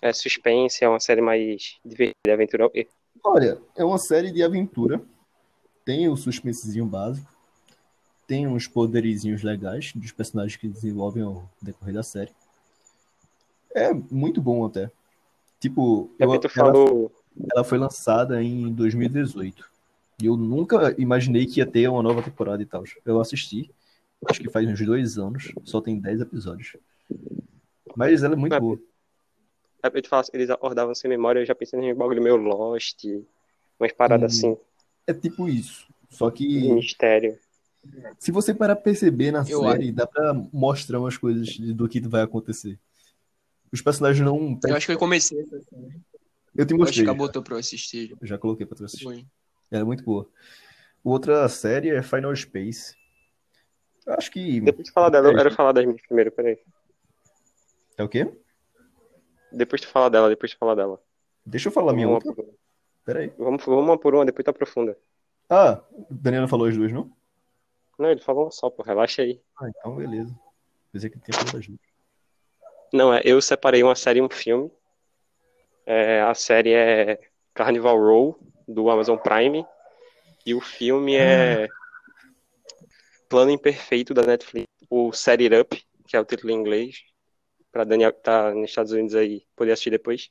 É 0.03 0.13
suspense, 0.13 0.85
é 0.85 0.89
uma 0.89 0.99
série 1.01 1.21
mais 1.21 1.79
divertida, 1.85 2.33
aventura. 2.35 2.69
e- 2.75 2.89
Olha, 3.25 3.61
é 3.77 3.85
uma 3.85 3.99
série 3.99 4.33
de 4.33 4.43
aventura. 4.43 5.01
Tem 5.85 6.09
o 6.09 6.17
suspensezinho 6.17 6.85
básico. 6.87 7.31
Tem 8.27 8.47
uns 8.49 8.67
poderizinhos 8.67 9.43
legais 9.45 9.93
dos 9.95 10.11
personagens 10.11 10.57
que 10.57 10.67
desenvolvem 10.69 11.23
ao 11.23 11.49
decorrer 11.61 11.95
da 11.95 12.03
série. 12.03 12.33
É 13.75 13.93
muito 13.95 14.41
bom 14.41 14.65
até. 14.67 14.91
Tipo, 15.61 16.11
É 16.19 16.25
eu- 16.25 16.33
ela, 16.35 16.49
falou. 16.51 17.13
ela 17.55 17.63
foi 17.65 17.79
lançada 17.79 18.43
em 18.43 18.73
2018. 18.73 19.71
E 20.21 20.27
eu 20.27 20.37
nunca 20.37 20.95
imaginei 21.01 21.47
que 21.47 21.61
ia 21.61 21.67
ter 21.67 21.89
uma 21.89 22.03
nova 22.03 22.23
temporada 22.23 22.61
e 22.63 22.67
tal. 22.67 22.83
Eu 23.05 23.21
assisti, 23.21 23.71
acho 24.29 24.41
que 24.41 24.51
faz 24.51 24.69
uns 24.69 24.85
dois 24.85 25.17
anos, 25.17 25.53
só 25.65 25.81
tem 25.81 25.99
10 26.01 26.21
episódios. 26.21 26.77
Mas 27.97 28.23
ela 28.25 28.35
é 28.35 28.37
muito 28.37 28.55
É, 28.55 28.61
boa. 28.61 28.79
É 29.83 29.91
porque 29.91 30.03
tu 30.03 30.09
fala, 30.09 30.25
eles 30.33 30.49
acordavam 30.51 30.95
sem 30.95 31.09
memória, 31.09 31.41
eu 31.41 31.47
já 31.47 31.55
pensei 31.55 31.79
em 31.81 31.93
um 31.93 31.97
bagulho 31.97 32.23
meio 32.23 32.37
Lost, 32.37 33.05
umas 33.81 33.93
paradas 33.93 34.33
Hum. 34.45 34.53
assim, 34.53 34.57
É 35.07 35.13
tipo 35.13 35.49
isso. 35.49 35.87
Só 36.09 36.29
de 36.31 36.37
que 36.37 36.73
mistério. 36.73 37.39
se 38.19 38.31
você 38.31 38.55
parar 38.55 38.77
pra 38.77 38.85
perceber 38.85 39.33
na 39.33 39.45
Eu 39.49 39.63
série, 39.63 39.91
dá 39.91 40.07
pra 40.07 40.33
mostrar 40.53 41.01
umas 41.01 41.17
coisas 41.17 41.57
do 41.59 41.89
que 41.89 42.01
vai 42.01 42.23
acontecer. 42.23 42.79
Os 43.73 43.81
personagens 43.81 44.25
não. 44.25 44.59
Eu 44.65 44.77
acho 44.77 44.87
que 44.87 44.93
eu 44.93 44.99
comecei 44.99 45.41
essa 45.41 45.59
série. 45.63 46.01
Eu 46.55 46.67
te 46.67 46.73
Eu 46.75 46.77
acho 46.77 46.85
mostrei. 46.85 47.05
que 47.05 47.11
a 47.11 47.15
botou 47.15 47.43
pra 47.43 47.55
eu 47.55 47.59
assistir. 47.59 48.15
Eu 48.21 48.27
já 48.27 48.37
coloquei 48.39 48.67
pra 48.67 48.77
tu 48.77 48.85
assistir. 48.85 49.05
Foi. 49.05 49.27
Era 49.71 49.85
muito 49.85 50.05
boa. 50.05 50.29
Outra 51.03 51.49
série 51.49 51.89
é 51.89 52.03
Final 52.03 52.37
Space. 52.37 52.95
Eu 54.07 54.13
acho 54.15 54.31
que. 54.31 54.61
Depois 54.61 54.87
de 54.87 54.93
falar 54.93 55.09
dela, 55.09 55.29
eu 55.31 55.35
quero 55.35 55.51
falar 55.55 55.73
das 55.73 55.85
minhas 55.87 56.03
primeiro, 56.03 56.31
peraí. 56.31 56.59
É 57.97 58.05
o 58.05 58.09
quê? 58.09 58.31
Depois 59.53 59.81
tu 59.81 59.89
fala 59.89 60.09
dela, 60.11 60.29
depois 60.29 60.53
tu 60.53 60.59
fala 60.59 60.75
dela. 60.75 61.03
Deixa 61.45 61.69
eu 61.69 61.73
falar 61.73 61.93
minha 61.93 62.07
Vamos 62.07 62.25
outra. 62.25 62.31
uma 62.31 62.37
por 62.37 62.45
uma. 62.45 62.59
Pera 63.05 63.19
aí. 63.21 63.33
Vamos, 63.39 63.65
vamos 63.65 63.85
uma 63.85 63.99
por 63.99 64.15
uma, 64.15 64.25
depois 64.25 64.45
tu 64.45 64.49
aprofunda. 64.51 64.97
Ah, 65.51 65.83
o 65.93 66.07
Daniel 66.15 66.43
não 66.43 66.49
falou 66.49 66.67
as 66.67 66.77
duas, 66.77 66.93
não? 66.93 67.11
Não, 67.99 68.11
ele 68.11 68.21
falou 68.21 68.45
uma 68.45 68.51
só, 68.51 68.71
pô, 68.71 68.83
relaxa 68.83 69.23
aí. 69.23 69.41
Ah, 69.61 69.69
então 69.69 69.97
beleza. 69.97 70.35
Pensei 70.93 71.11
que 71.11 71.19
tinha 71.19 71.37
falado 71.37 71.59
as 71.59 71.67
duas. 71.67 71.81
Não, 72.93 73.13
é, 73.13 73.23
eu 73.25 73.41
separei 73.41 73.83
uma 73.83 73.95
série 73.95 74.19
e 74.19 74.23
um 74.23 74.31
filme. 74.31 74.71
É, 75.85 76.23
a 76.23 76.35
série 76.35 76.73
é 76.73 77.21
Carnival 77.55 77.99
Row, 77.99 78.39
do 78.69 78.89
Amazon 78.91 79.19
Prime. 79.19 79.67
E 80.45 80.55
o 80.55 80.61
filme 80.61 81.17
é 81.17 81.69
Plano 83.29 83.51
Imperfeito, 83.51 84.13
da 84.13 84.23
Netflix. 84.23 84.67
O 84.91 85.13
Set 85.13 85.43
It 85.43 85.55
Up, 85.55 85.85
que 86.07 86.17
é 86.17 86.21
o 86.21 86.25
título 86.25 86.53
em 86.53 86.57
inglês. 86.57 87.03
Pra 87.73 87.85
Daniel 87.85 88.13
que 88.13 88.21
tá 88.21 88.55
nos 88.55 88.71
Estados 88.71 88.93
Unidos 88.93 89.15
aí 89.15 89.45
poder 89.57 89.73
assistir 89.73 89.91
depois. 89.91 90.31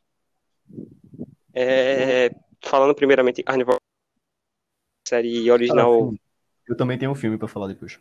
É, 1.53 2.29
falando 2.63 2.95
primeiramente 2.95 3.41
em 3.41 3.43
Carnival 3.43 3.77
série 5.07 5.51
original. 5.51 6.13
Eu 6.67 6.77
também 6.77 6.97
tenho 6.97 7.11
um 7.11 7.15
filme 7.15 7.37
pra 7.37 7.47
falar 7.47 7.67
depois. 7.67 7.99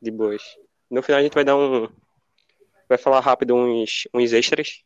de 0.00 0.10
boas. 0.10 0.42
No 0.90 1.02
final 1.02 1.20
a 1.20 1.22
gente 1.22 1.34
vai 1.34 1.44
dar 1.44 1.56
um. 1.56 1.88
Vai 2.88 2.96
falar 2.96 3.20
rápido 3.20 3.54
uns, 3.54 4.08
uns 4.14 4.32
extras 4.32 4.82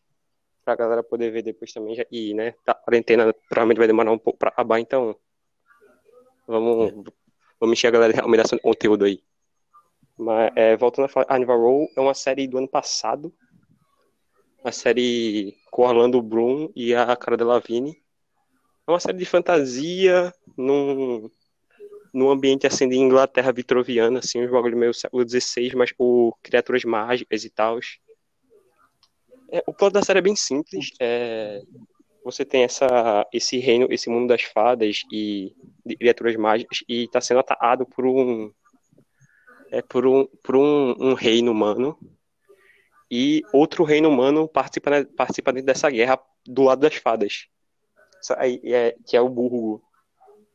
pra 0.64 0.74
galera 0.74 1.02
poder 1.02 1.30
ver 1.30 1.42
depois 1.42 1.72
também. 1.72 2.04
E, 2.10 2.34
né, 2.34 2.52
tá, 2.64 2.72
a 2.72 2.74
quarentena 2.74 3.32
provavelmente 3.48 3.78
vai 3.78 3.86
demorar 3.86 4.10
um 4.10 4.18
pouco 4.18 4.38
pra 4.38 4.48
acabar, 4.48 4.80
então. 4.80 5.16
Vamos, 6.46 6.92
vamos 7.60 7.78
encher 7.78 7.86
a 7.88 7.92
galera 7.92 8.12
realmente 8.12 8.42
desse 8.42 8.58
conteúdo 8.58 9.04
aí. 9.04 9.22
Mas, 10.16 10.52
é, 10.54 10.76
voltando 10.76 11.06
a 11.06 11.08
falar, 11.08 11.26
Carnival 11.26 11.60
Row 11.60 11.88
é 11.96 12.00
uma 12.00 12.14
série 12.14 12.46
do 12.46 12.58
ano 12.58 12.68
passado. 12.68 13.32
Uma 14.62 14.72
série 14.72 15.56
com 15.70 15.82
Orlando 15.82 16.22
Bloom 16.22 16.70
e 16.76 16.94
a 16.94 17.16
Cara 17.16 17.36
Delevingne. 17.36 18.00
É 18.86 18.90
uma 18.90 19.00
série 19.00 19.18
de 19.18 19.24
fantasia 19.24 20.32
num, 20.56 21.30
num 22.12 22.30
ambiente 22.30 22.66
assim 22.66 22.88
de 22.88 22.96
Inglaterra 22.96 23.52
vitroviana, 23.52 24.18
assim, 24.18 24.44
um 24.44 24.50
bagulho 24.50 24.76
meio 24.76 24.92
século 24.92 25.28
XVI, 25.28 25.74
mas 25.74 25.92
com 25.92 26.32
criaturas 26.42 26.84
mágicas 26.84 27.44
e 27.44 27.50
tal. 27.50 27.78
É, 29.50 29.62
o 29.66 29.72
plot 29.72 29.92
da 29.92 30.02
série 30.02 30.18
é 30.18 30.22
bem 30.22 30.36
simples. 30.36 30.90
É, 31.00 31.62
você 32.24 32.44
tem 32.44 32.62
essa, 32.62 33.26
esse 33.32 33.58
reino, 33.58 33.86
esse 33.90 34.08
mundo 34.08 34.28
das 34.28 34.42
fadas 34.42 35.02
e 35.10 35.54
de 35.84 35.96
criaturas 35.96 36.36
mágicas 36.36 36.84
e 36.88 37.04
está 37.04 37.20
sendo 37.20 37.40
atacado 37.40 37.84
por 37.84 38.06
um 38.06 38.52
é 39.72 39.80
por 39.80 40.06
um 40.06 40.26
por 40.42 40.54
um, 40.54 40.94
um 41.00 41.14
reino 41.14 41.50
humano 41.50 41.98
e 43.10 43.42
outro 43.52 43.84
reino 43.84 44.08
humano 44.08 44.46
participa 44.46 45.04
participa 45.16 45.52
dentro 45.52 45.66
dessa 45.66 45.90
guerra 45.90 46.20
do 46.46 46.62
lado 46.62 46.80
das 46.80 46.94
fadas. 46.94 47.48
É, 48.38 48.94
que 49.04 49.16
é 49.16 49.20
o 49.20 49.28
Burgo, 49.28 49.82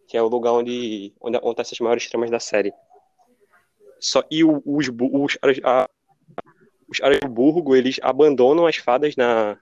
que 0.07 0.15
é 0.15 0.21
o 0.21 0.27
lugar 0.27 0.53
onde, 0.53 1.13
onde 1.19 1.35
acontecem 1.35 1.75
as 1.75 1.79
maiores 1.79 2.09
tramas 2.09 2.31
da 2.31 2.39
série. 2.39 2.71
Só, 3.99 4.23
e 4.31 4.43
os, 4.43 4.89
os, 4.89 5.35
caras- 5.35 5.59
a- 5.63 5.89
os 6.87 6.99
Burgo, 7.29 7.75
eles 7.75 7.99
abandonam 8.01 8.65
as 8.65 8.77
fadas 8.77 9.17
na, 9.17 9.59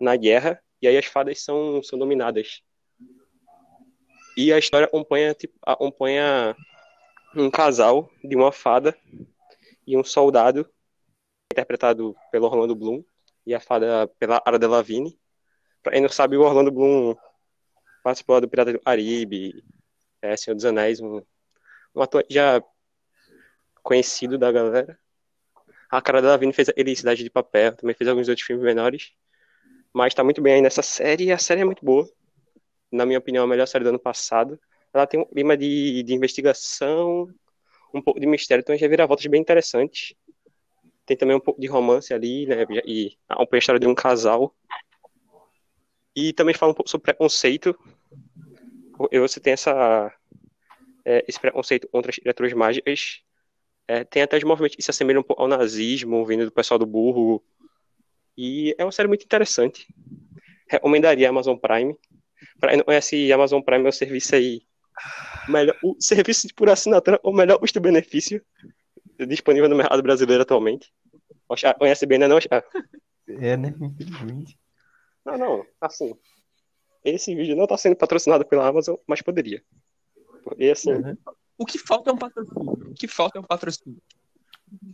na 0.00 0.16
guerra, 0.16 0.62
e 0.80 0.88
aí 0.88 0.96
as 0.96 1.04
fadas 1.04 1.42
são, 1.42 1.82
são 1.82 1.98
dominadas. 1.98 2.62
E 4.36 4.50
a 4.52 4.58
história 4.58 4.86
acompanha, 4.86 5.34
tipo, 5.34 5.54
acompanha 5.60 6.56
um 7.34 7.50
casal 7.50 8.10
de 8.22 8.36
uma 8.36 8.52
fada 8.52 8.96
e 9.86 9.96
um 9.96 10.04
soldado, 10.04 10.68
interpretado 11.50 12.14
pelo 12.30 12.46
Orlando 12.46 12.74
Bloom, 12.74 13.02
e 13.46 13.54
a 13.54 13.60
fada 13.60 14.06
pela 14.18 14.42
Ara 14.44 14.58
Delevingne. 14.58 15.18
Pra 15.82 15.92
quem 15.92 16.00
não 16.00 16.08
sabe, 16.08 16.36
o 16.36 16.42
Orlando 16.42 16.70
Bloom 16.70 17.16
participou 18.02 18.40
do 18.40 18.48
Pirata 18.48 18.72
do 18.72 18.80
Caribe, 18.80 19.64
é, 20.20 20.36
Senhor 20.36 20.54
dos 20.54 20.64
Anéis, 20.64 21.00
um, 21.00 21.22
um 21.94 22.02
ator 22.02 22.24
já 22.28 22.62
conhecido 23.82 24.38
da 24.38 24.50
galera. 24.52 24.98
A 25.90 26.00
cara 26.00 26.22
da 26.22 26.36
Vini 26.36 26.52
fez 26.52 26.68
ele 26.76 26.96
Cidade 26.96 27.22
de 27.22 27.28
Papel, 27.28 27.76
também 27.76 27.94
fez 27.94 28.08
alguns 28.08 28.28
outros 28.28 28.46
filmes 28.46 28.64
menores. 28.64 29.12
Mas 29.92 30.14
tá 30.14 30.24
muito 30.24 30.40
bem 30.40 30.54
aí 30.54 30.62
nessa 30.62 30.82
série, 30.82 31.24
e 31.24 31.32
a 31.32 31.38
série 31.38 31.60
é 31.60 31.64
muito 31.64 31.84
boa. 31.84 32.08
Na 32.90 33.04
minha 33.04 33.18
opinião, 33.18 33.44
a 33.44 33.46
melhor 33.46 33.66
série 33.66 33.84
do 33.84 33.90
ano 33.90 33.98
passado. 33.98 34.58
Ela 34.92 35.06
tem 35.06 35.20
um 35.20 35.24
clima 35.24 35.56
de, 35.56 36.02
de 36.02 36.14
investigação, 36.14 37.28
um 37.94 38.02
pouco 38.02 38.20
de 38.20 38.26
mistério, 38.26 38.64
tem 38.64 38.74
umas 38.74 38.80
reviravoltas 38.80 39.26
bem 39.26 39.40
interessantes. 39.40 40.14
Tem 41.04 41.16
também 41.16 41.36
um 41.36 41.40
pouco 41.40 41.60
de 41.60 41.66
romance 41.66 42.12
ali, 42.14 42.46
né? 42.46 42.64
E 42.86 43.16
a 43.28 43.56
história 43.56 43.80
de 43.80 43.86
um 43.86 43.94
casal. 43.94 44.54
E 46.14 46.32
também 46.32 46.54
fala 46.54 46.72
um 46.72 46.74
pouco 46.74 46.90
sobre 46.90 47.04
preconceito. 47.04 47.76
Você 49.12 49.40
tem 49.40 49.54
essa, 49.54 50.12
é, 51.04 51.24
esse 51.26 51.40
preconceito 51.40 51.88
contra 51.88 52.10
as 52.10 52.16
criaturas 52.16 52.52
mágicas. 52.52 53.22
É, 53.88 54.04
tem 54.04 54.22
até 54.22 54.36
os 54.36 54.44
movimentos 54.44 54.76
que 54.76 54.82
se 54.82 54.90
assemelham 54.90 55.20
um 55.20 55.24
pouco 55.24 55.42
ao 55.42 55.48
nazismo, 55.48 56.24
vindo 56.24 56.44
do 56.44 56.52
pessoal 56.52 56.78
do 56.78 56.86
burro. 56.86 57.42
E 58.36 58.74
é 58.78 58.84
uma 58.84 58.92
série 58.92 59.08
muito 59.08 59.24
interessante. 59.24 59.86
Recomendaria 60.68 61.26
a 61.26 61.30
Amazon 61.30 61.56
Prime. 61.56 61.96
Pra 62.60 62.70
quem 62.70 62.78
não 62.78 62.84
conhece, 62.84 63.32
Amazon 63.32 63.60
Prime 63.60 63.84
é 63.84 63.88
o 63.88 63.92
serviço 63.92 64.34
aí. 64.34 64.62
Melhor, 65.48 65.76
o 65.82 65.96
serviço 65.98 66.48
por 66.54 66.68
assinatura, 66.68 67.20
o 67.22 67.32
melhor 67.32 67.58
custo-benefício 67.58 68.44
disponível 69.26 69.68
no 69.68 69.76
mercado 69.76 70.02
brasileiro 70.02 70.42
atualmente. 70.42 70.92
Oxa, 71.48 71.74
Conhece 71.74 72.06
bem, 72.06 72.18
né, 72.18 72.28
não, 72.28 72.36
Oxa? 72.36 72.64
É, 73.28 73.56
né? 73.56 73.74
Infelizmente. 73.80 74.58
Não, 75.24 75.38
não, 75.38 75.66
assim. 75.80 76.14
Esse 77.04 77.34
vídeo 77.34 77.56
não 77.56 77.64
está 77.64 77.76
sendo 77.76 77.96
patrocinado 77.96 78.44
pela 78.44 78.66
Amazon, 78.66 78.96
mas 79.06 79.22
poderia. 79.22 79.62
E 80.56 80.70
assim, 80.70 80.92
né? 80.92 81.16
O 81.58 81.66
que 81.66 81.78
falta 81.78 82.10
é 82.10 82.12
um 82.12 82.18
patrocínio. 82.18 82.90
O 82.90 82.94
que 82.94 83.08
falta 83.08 83.38
é 83.38 83.40
um 83.40 83.44
patrocínio. 83.44 84.00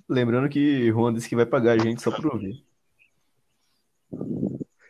Lembrando 0.08 0.48
que 0.48 0.90
Juan 0.90 1.14
disse 1.14 1.28
que 1.28 1.36
vai 1.36 1.46
pagar 1.46 1.72
a 1.72 1.78
gente 1.78 2.02
só 2.02 2.10
por 2.10 2.26
ouvir. 2.26 2.64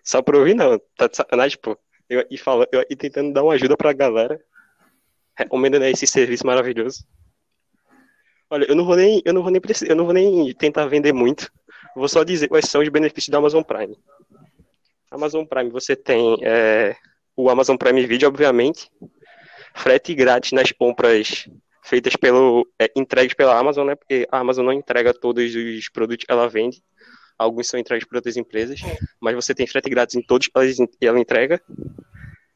só 0.03 0.23
pra 0.23 0.39
ouvir, 0.39 0.55
não. 0.55 0.79
Tá 0.97 1.07
de 1.07 1.17
sacanagem, 1.17 1.59
pô. 1.59 1.79
Eu 2.09 2.27
e 2.31 2.39
fala, 2.39 2.67
eu 2.73 2.85
e 2.89 2.97
tentando 2.97 3.33
dar 3.33 3.43
uma 3.43 3.53
ajuda 3.53 3.77
pra 3.77 3.93
galera. 3.93 4.43
Recomendando 5.38 5.85
aí 5.85 5.92
esse 5.92 6.07
serviço 6.07 6.45
maravilhoso. 6.45 7.07
Olha, 8.50 8.64
eu 8.68 8.75
não 8.75 8.85
vou 8.85 8.97
nem, 8.97 9.23
eu 9.25 9.33
não 9.33 9.42
vou 9.42 9.52
nem 9.52 9.62
eu 9.88 9.95
não 9.95 10.04
vou 10.04 10.12
nem 10.12 10.52
tentar 10.54 10.87
vender 10.87 11.12
muito. 11.12 11.49
Vou 11.95 12.09
só 12.09 12.25
dizer 12.25 12.49
quais 12.49 12.66
são 12.68 12.83
os 12.83 12.88
benefícios 12.88 13.28
da 13.28 13.38
Amazon 13.38 13.62
Prime. 13.62 13.97
Amazon 15.11 15.45
Prime, 15.45 15.71
você 15.71 15.95
tem 15.95 16.37
é, 16.42 16.97
o 17.37 17.49
Amazon 17.49 17.76
Prime 17.76 18.04
Video, 18.04 18.28
obviamente, 18.28 18.90
frete 19.75 20.12
grátis 20.12 20.52
nas 20.52 20.73
compras 20.73 21.49
feitas 21.85 22.16
pelo, 22.16 22.68
é, 22.78 22.90
entregues 22.97 23.35
pela 23.35 23.57
Amazon, 23.57 23.87
né? 23.87 23.95
Porque 23.95 24.26
a 24.30 24.38
Amazon 24.40 24.66
não 24.66 24.73
entrega 24.73 25.14
todos 25.14 25.54
os 25.54 25.88
produtos 25.88 26.26
que 26.26 26.33
ela 26.33 26.49
vende. 26.49 26.83
Alguns 27.38 27.68
são 27.68 27.78
entregues 27.78 28.07
por 28.07 28.16
outras 28.16 28.37
empresas, 28.37 28.80
mas 29.21 29.35
você 29.35 29.54
tem 29.54 29.66
frete 29.66 29.88
grátis 29.88 30.16
em 30.16 30.23
todos 30.23 30.49
que 30.49 31.07
ela 31.07 31.21
entrega. 31.21 31.62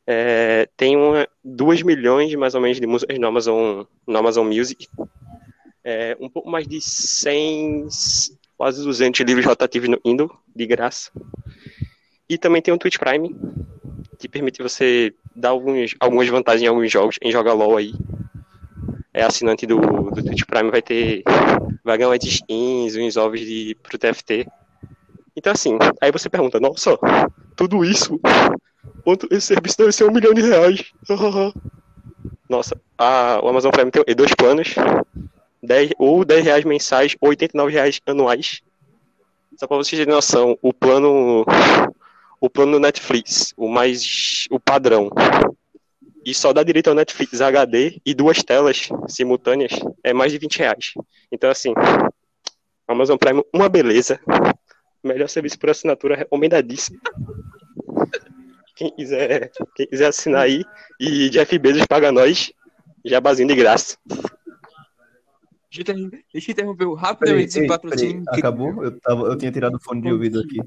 É, 0.06 0.68
tem 0.76 0.96
uma, 0.96 1.28
2 1.44 1.82
milhões 1.82 2.34
mais 2.34 2.54
ou 2.54 2.60
menos 2.60 2.80
de 2.80 2.86
músicas 2.86 3.18
no 3.18 3.26
Amazon, 3.26 3.84
no 4.06 4.18
Amazon 4.18 4.46
Music. 4.46 4.88
É, 5.84 6.16
um 6.20 6.28
pouco 6.28 6.48
mais 6.48 6.66
de 6.66 6.80
100, 6.80 7.88
quase 8.56 8.82
200 8.82 9.20
livros 9.20 9.46
rotativos 9.46 9.88
no 9.88 10.00
Kindle, 10.00 10.30
de 10.54 10.66
graça. 10.66 11.10
E 12.28 12.38
também 12.38 12.62
tem 12.62 12.72
o 12.72 12.78
Twitch 12.78 12.98
Prime, 12.98 13.34
que 14.18 14.28
permite 14.28 14.62
você 14.62 15.12
dar 15.34 15.50
alguns, 15.50 15.94
algumas 16.00 16.28
vantagens 16.28 16.62
em 16.62 16.68
alguns 16.68 16.90
jogos, 16.90 17.16
em 17.20 17.30
jogar 17.30 17.52
LOL 17.52 17.76
aí. 17.76 17.92
É 19.12 19.22
assinante 19.22 19.66
do, 19.66 19.78
do 19.78 20.22
Twitch 20.22 20.44
Prime, 20.46 20.70
vai 20.70 20.80
ter. 20.80 21.22
Vai 21.84 21.98
ganhar 21.98 22.10
umas 22.10 22.24
skins, 22.24 22.96
uns 22.96 23.16
ovos 23.16 23.40
de, 23.40 23.76
pro 23.82 23.98
TFT. 23.98 24.46
Então 25.36 25.52
assim, 25.52 25.76
aí 26.00 26.12
você 26.12 26.30
pergunta, 26.30 26.60
nossa, 26.60 26.96
tudo 27.56 27.84
isso? 27.84 28.20
Quanto 29.04 29.26
esse 29.30 29.48
serviço 29.48 29.78
deve 29.78 29.92
ser 29.92 30.04
um 30.04 30.12
milhão 30.12 30.34
de 30.34 30.42
reais? 30.42 30.92
Nossa, 32.48 32.78
a, 32.98 33.40
o 33.42 33.48
Amazon 33.48 33.70
Prime 33.70 33.90
tem 33.90 34.14
dois 34.14 34.34
planos. 34.34 34.74
10, 35.62 35.92
ou 35.96 36.24
10 36.24 36.44
reais 36.44 36.64
mensais 36.64 37.16
ou 37.20 37.28
89 37.28 37.72
reais 37.72 38.00
anuais. 38.04 38.62
Só 39.56 39.66
pra 39.66 39.76
vocês 39.76 39.98
terem 39.98 40.12
noção, 40.12 40.58
o 40.60 40.72
plano 40.72 41.44
o 42.40 42.50
plano 42.50 42.80
Netflix, 42.80 43.54
o 43.56 43.68
mais 43.68 44.48
o 44.50 44.58
padrão, 44.58 45.08
e 46.26 46.34
só 46.34 46.52
dá 46.52 46.64
direito 46.64 46.88
ao 46.88 46.94
Netflix 46.94 47.40
HD 47.40 48.00
e 48.04 48.14
duas 48.14 48.42
telas 48.42 48.88
simultâneas, 49.06 49.72
é 50.02 50.12
mais 50.12 50.32
de 50.32 50.38
20 50.38 50.58
reais. 50.58 50.94
Então 51.30 51.48
assim, 51.48 51.72
Amazon 52.88 53.16
Prime, 53.16 53.44
uma 53.52 53.68
beleza. 53.68 54.20
Melhor 55.02 55.28
serviço 55.28 55.58
por 55.58 55.70
assinatura, 55.70 56.16
recomendadíssimo. 56.16 57.00
Quem 58.76 58.90
quiser, 58.94 59.50
quem 59.74 59.86
quiser 59.86 60.06
assinar 60.06 60.42
aí, 60.42 60.64
e 60.98 61.28
Jeff 61.30 61.58
Bezos 61.58 61.86
paga 61.86 62.10
nós, 62.12 62.52
jabazinho 63.04 63.48
de 63.48 63.54
graça. 63.54 63.96
Deixa 65.70 65.90
eu, 65.90 65.98
inter- 65.98 66.24
deixa 66.32 66.50
eu 66.50 66.52
interromper 66.52 66.94
rapidamente 66.94 67.48
esse 67.48 67.66
patrocínio. 67.66 68.24
peraí, 68.24 68.38
acabou? 68.38 68.84
Eu, 68.84 69.00
tava, 69.00 69.22
eu 69.22 69.36
tinha 69.36 69.50
tirado 69.50 69.74
o 69.76 69.80
fone 69.82 70.02
de 70.02 70.12
ouvido 70.12 70.40
aqui. 70.40 70.60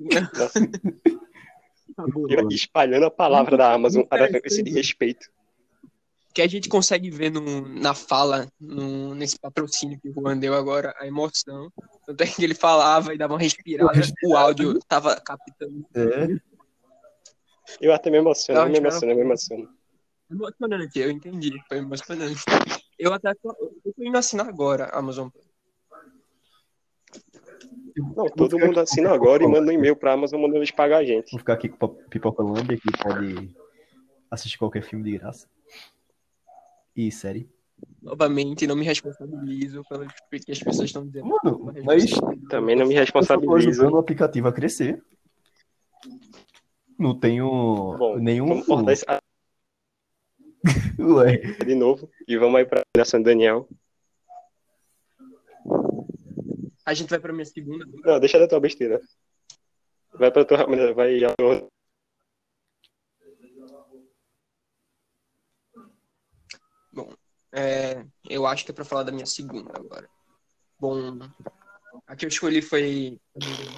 Aqui 1.96 2.54
espalhando 2.54 3.06
a 3.06 3.10
palavra 3.10 3.56
da 3.56 3.72
Amazon 3.72 4.02
para 4.02 4.28
esse 4.44 4.62
de 4.62 4.70
respeito. 4.72 5.30
Que 6.34 6.42
a 6.42 6.48
gente 6.48 6.68
consegue 6.68 7.10
ver 7.10 7.30
no, 7.30 7.68
na 7.68 7.94
fala, 7.94 8.48
no- 8.60 9.14
nesse 9.14 9.38
patrocínio 9.38 9.98
que 10.00 10.08
o 10.08 10.12
Juan 10.12 10.36
deu 10.36 10.52
agora, 10.54 10.92
a 10.98 11.06
emoção. 11.06 11.70
Tanto 12.04 12.20
é 12.22 12.26
que 12.26 12.42
ele 12.42 12.54
falava 12.56 13.14
e 13.14 13.18
dava 13.18 13.34
uma 13.34 13.38
respirada, 13.38 13.92
o 14.24 14.36
áudio 14.36 14.78
tava 14.88 15.14
captando. 15.20 15.86
É, 15.94 16.26
Eu 17.80 17.94
até 17.94 18.10
me 18.10 18.16
emociono, 18.18 18.60
eu 18.60 18.68
me 18.68 18.78
emociono, 18.78 19.12
eu 19.12 19.16
me 19.16 19.22
emociono. 19.22 19.68
Emocionante, 20.30 20.98
eu 20.98 21.10
entendi, 21.10 21.52
foi 21.68 21.78
emocionante. 21.78 22.42
Eu 22.98 23.12
até 23.12 23.32
tô, 23.34 23.50
eu 23.84 23.94
tô 23.94 24.02
indo 24.02 24.18
assinar 24.18 24.48
agora, 24.48 24.86
Amazon. 24.86 25.28
Não, 28.16 28.26
todo 28.28 28.58
mundo 28.58 28.80
assina 28.80 29.12
agora 29.12 29.44
e 29.44 29.46
manda 29.46 29.70
um 29.70 29.74
e-mail 29.74 29.94
pra 29.94 30.12
Amazon 30.14 30.40
mandando 30.40 30.58
eles 30.58 30.70
pagar 30.72 30.98
a 30.98 31.04
gente. 31.04 31.30
vou 31.30 31.38
ficar 31.38 31.52
aqui 31.54 31.68
com 31.68 31.86
a 31.86 31.88
Pipocolândia, 31.88 32.76
que 32.76 32.90
pode 33.00 33.54
assistir 34.30 34.58
qualquer 34.58 34.82
filme 34.82 35.04
de 35.04 35.16
graça. 35.18 35.48
E 36.96 37.10
série. 37.10 37.48
Novamente, 38.00 38.66
não 38.66 38.76
me 38.76 38.84
responsabilizo 38.84 39.82
pelo 39.88 40.06
que 40.06 40.52
as 40.52 40.58
pessoas 40.58 40.88
estão 40.88 41.06
dizendo. 41.06 41.26
Mano, 41.42 41.72
mas 41.84 42.04
Também 42.48 42.76
não 42.76 42.86
me 42.86 42.94
eu 42.94 43.06
só 43.06 43.12
tô 43.12 43.18
responsabilizo. 43.18 43.68
ajudando 43.70 43.94
o 43.94 43.98
aplicativo 43.98 44.48
a 44.48 44.52
crescer. 44.52 45.02
Não 46.98 47.18
tenho 47.18 47.46
Bom, 47.98 48.16
nenhum. 48.18 48.46
vamos 48.46 48.66
cortar 48.66 48.92
esse 48.92 49.04
Ué, 50.98 51.36
de 51.64 51.74
novo 51.74 52.08
e 52.26 52.36
vamos 52.38 52.56
aí 52.58 52.64
pra 52.64 52.82
Nação 52.96 53.20
Daniel. 53.20 53.68
A 56.86 56.94
gente 56.94 57.10
vai 57.10 57.18
pra 57.18 57.32
minha 57.32 57.44
segunda. 57.44 57.84
Não, 58.04 58.20
deixa 58.20 58.38
da 58.38 58.46
tua 58.46 58.60
besteira. 58.60 59.00
Vai 60.12 60.30
pra 60.30 60.44
tua. 60.44 60.64
Vai. 60.94 61.18
É, 67.54 68.04
eu 68.28 68.46
acho 68.46 68.64
que 68.64 68.72
é 68.72 68.74
pra 68.74 68.84
falar 68.84 69.04
da 69.04 69.12
minha 69.12 69.26
segunda 69.26 69.72
agora. 69.76 70.10
Bom, 70.80 71.18
a 72.06 72.16
que 72.16 72.24
eu 72.24 72.28
escolhi 72.28 72.60
foi 72.60 73.20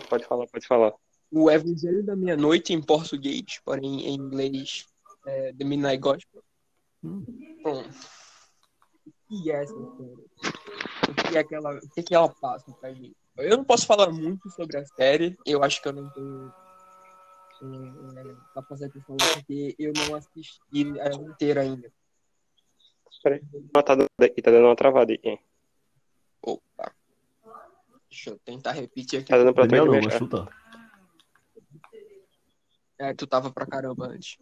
Pode 0.08 0.24
falar, 0.26 0.46
pode 0.46 0.66
falar. 0.66 0.94
O 1.30 1.50
Evangelho 1.50 2.02
da 2.02 2.16
Meia-Noite 2.16 2.72
em 2.72 2.80
português, 2.80 3.60
porém 3.64 4.06
em 4.06 4.14
inglês 4.14 4.86
é 5.26 5.52
The 5.52 5.64
Midnight 5.64 5.98
Gospel. 5.98 6.42
Bom, 7.02 7.82
o 9.06 9.12
que 9.28 9.50
é 9.50 9.62
essa 9.62 9.74
série? 9.74 10.26
O 11.08 11.30
que 11.30 11.38
é 11.38 11.44
que 11.44 11.54
ela, 11.54 11.74
o 11.74 11.88
que, 11.90 12.00
é 12.00 12.02
que 12.02 12.14
ela 12.14 12.34
passa 12.40 12.72
pra 12.80 12.94
gente? 12.94 13.16
Eu 13.36 13.58
não 13.58 13.64
posso 13.64 13.86
falar 13.86 14.10
muito 14.10 14.48
sobre 14.50 14.78
a 14.78 14.86
série, 14.86 15.36
eu 15.44 15.62
acho 15.62 15.82
que 15.82 15.88
eu 15.88 15.92
não 15.92 16.08
tenho 16.10 16.52
capacidade 18.54 18.94
de 18.94 19.00
falar 19.04 19.34
porque 19.34 19.74
eu 19.78 19.92
não 19.94 20.14
assisti 20.14 20.98
ela 20.98 21.14
inteira 21.14 21.60
ainda. 21.60 21.92
Ah, 23.74 23.82
tá, 23.82 23.94
dando, 23.94 24.08
tá 24.18 24.50
dando 24.50 24.66
uma 24.66 24.76
travada 24.76 25.12
aí. 25.12 25.38
Opa. 26.42 26.92
Deixa 28.08 28.30
eu 28.30 28.38
tentar 28.38 28.72
repetir 28.72 29.20
aqui. 29.20 29.28
Tá 29.28 29.38
dando 29.38 29.52
pra 29.52 29.64
tu 29.64 29.70
Daniel 29.70 29.86
não, 29.86 30.28
tá. 30.28 30.48
É, 32.98 33.14
tu 33.14 33.26
tava 33.26 33.50
pra 33.50 33.66
caramba 33.66 34.06
antes. 34.06 34.38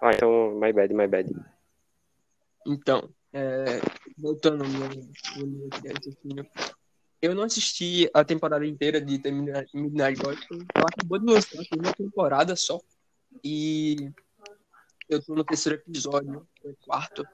Ah, 0.00 0.12
então, 0.14 0.54
my 0.58 0.72
bad, 0.72 0.94
my 0.94 1.06
bad. 1.06 1.30
Então, 2.66 3.10
é, 3.32 3.80
voltando 4.18 4.64
ao 4.64 4.70
meu, 4.70 4.88
raciocínio, 4.88 6.46
eu 7.20 7.34
não 7.34 7.44
assisti 7.44 8.10
a 8.12 8.24
temporada 8.24 8.66
inteira 8.66 9.00
de 9.00 9.18
The 9.18 9.30
Midnight 9.30 10.22
Gospel. 10.22 10.58
Ela 10.74 10.86
acabou 10.92 11.18
de 11.18 11.32
lançar 11.32 11.58
uma 11.76 11.92
temporada 11.92 12.56
só. 12.56 12.80
E 13.44 14.10
eu 15.14 15.22
tô 15.22 15.34
no 15.34 15.44
terceiro 15.44 15.78
episódio, 15.78 16.46
no 16.64 16.76
quarto. 16.84 17.26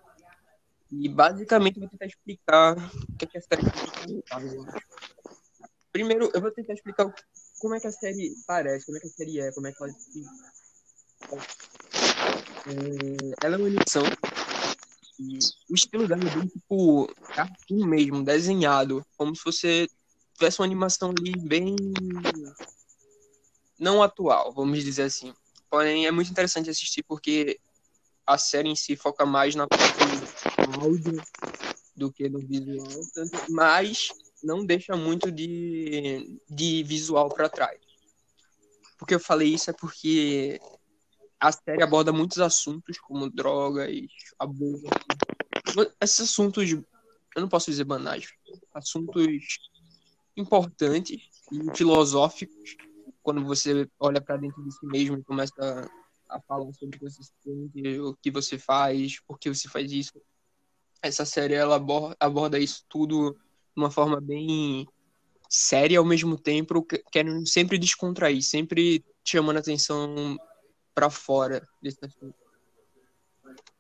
E 0.91 1.09
basicamente 1.09 1.77
eu 1.77 1.83
vou 1.83 1.91
tentar 1.91 2.07
explicar 2.07 2.77
o 2.77 3.17
que, 3.17 3.25
é 3.25 3.29
que 3.29 3.39
a 3.39 3.41
série 3.43 3.63
tem 4.07 4.23
Primeiro, 5.93 6.31
eu 6.33 6.41
vou 6.41 6.51
tentar 6.51 6.75
explicar 6.75 7.13
como 7.59 7.75
é 7.75 7.81
que 7.81 7.87
a 7.87 7.93
série 7.93 8.35
parece, 8.47 8.87
como 8.87 8.97
é 8.97 9.01
que 9.01 9.07
a 9.07 9.11
série 9.11 9.41
é, 9.41 9.53
como 9.53 9.67
é 9.67 9.73
que 9.73 9.83
ela. 9.83 9.93
É, 12.67 13.47
ela 13.47 13.57
é 13.57 13.59
uma 13.59 13.67
animação 13.67 14.03
e 15.19 15.39
o 15.69 15.75
estilo 15.75 16.07
dela 16.07 16.23
é 16.23 16.37
bem 16.37 16.47
tipo 16.47 17.13
cartoon 17.35 17.85
mesmo, 17.85 18.23
desenhado, 18.23 19.05
como 19.17 19.35
se 19.35 19.45
você 19.45 19.89
tivesse 20.35 20.61
uma 20.61 20.67
animação 20.67 21.13
ali 21.19 21.37
bem 21.37 21.75
não 23.79 24.03
atual, 24.03 24.53
vamos 24.53 24.83
dizer 24.85 25.03
assim. 25.03 25.35
Porém, 25.69 26.07
é 26.07 26.11
muito 26.11 26.31
interessante 26.31 26.71
assistir 26.71 27.03
porque 27.03 27.59
a 28.29 28.37
série 28.37 28.69
em 28.69 28.77
si 28.77 28.95
foca 28.95 29.25
mais 29.25 29.55
na 29.55 29.67
parte 29.67 30.05
do 30.71 30.81
áudio 30.85 31.23
do 31.97 32.13
que 32.13 32.29
no 32.29 32.39
visual, 32.41 32.87
mas 33.49 34.11
não 34.45 34.67
deixa 34.67 34.95
muito 34.95 35.33
de, 35.33 36.39
de 36.49 36.83
visual 36.83 37.31
para 37.31 37.49
trás. 37.49 37.81
Porque 38.99 39.15
eu 39.15 39.21
falei 39.21 39.55
isso 39.55 39.71
é 39.71 39.73
porque 39.73 40.61
a 41.41 41.51
série 41.51 41.83
aborda 41.83 42.13
muitos 42.13 42.39
assuntos 42.39 42.99
como 42.99 43.31
drogas, 43.31 43.91
abuso, 44.39 44.85
esses 45.99 46.21
assuntos, 46.21 46.71
eu 46.71 46.85
não 47.37 47.49
posso 47.49 47.71
dizer 47.71 47.85
banais, 47.85 48.29
assuntos 48.75 49.59
importantes 50.37 51.31
e 51.51 51.75
filosóficos 51.75 52.77
quando 53.23 53.43
você 53.45 53.89
olha 53.99 54.21
para 54.21 54.37
dentro 54.37 54.63
de 54.63 54.71
si 54.71 54.85
mesmo 54.85 55.17
e 55.17 55.25
começa 55.25 55.91
a, 56.29 56.41
falar 56.41 56.73
sobre 56.73 56.97
o 56.97 56.99
que 56.99 57.11
você 57.11 57.23
sente, 57.43 58.01
o 58.01 58.15
que 58.15 58.31
você 58.31 58.59
faz, 58.59 59.21
por 59.21 59.39
que 59.39 59.49
você 59.49 59.69
faz 59.69 59.91
isso. 59.93 60.21
Essa 61.03 61.25
série 61.25 61.55
ela 61.55 61.77
aborda, 62.21 62.59
isso 62.59 62.85
tudo 62.89 63.33
de 63.33 63.39
uma 63.83 63.91
forma 63.91 64.21
bem 64.21 64.87
séria 65.49 65.99
ao 65.99 66.05
mesmo 66.05 66.37
tempo, 66.39 66.83
que- 66.83 67.03
querendo 67.11 67.47
sempre 67.47 67.79
descontrair, 67.79 68.43
sempre 68.43 69.05
chamando 69.25 69.57
a 69.59 69.61
atenção 69.61 70.37
para 70.95 71.09
fora 71.09 71.67
desse 71.81 72.05
assunto. 72.05 72.35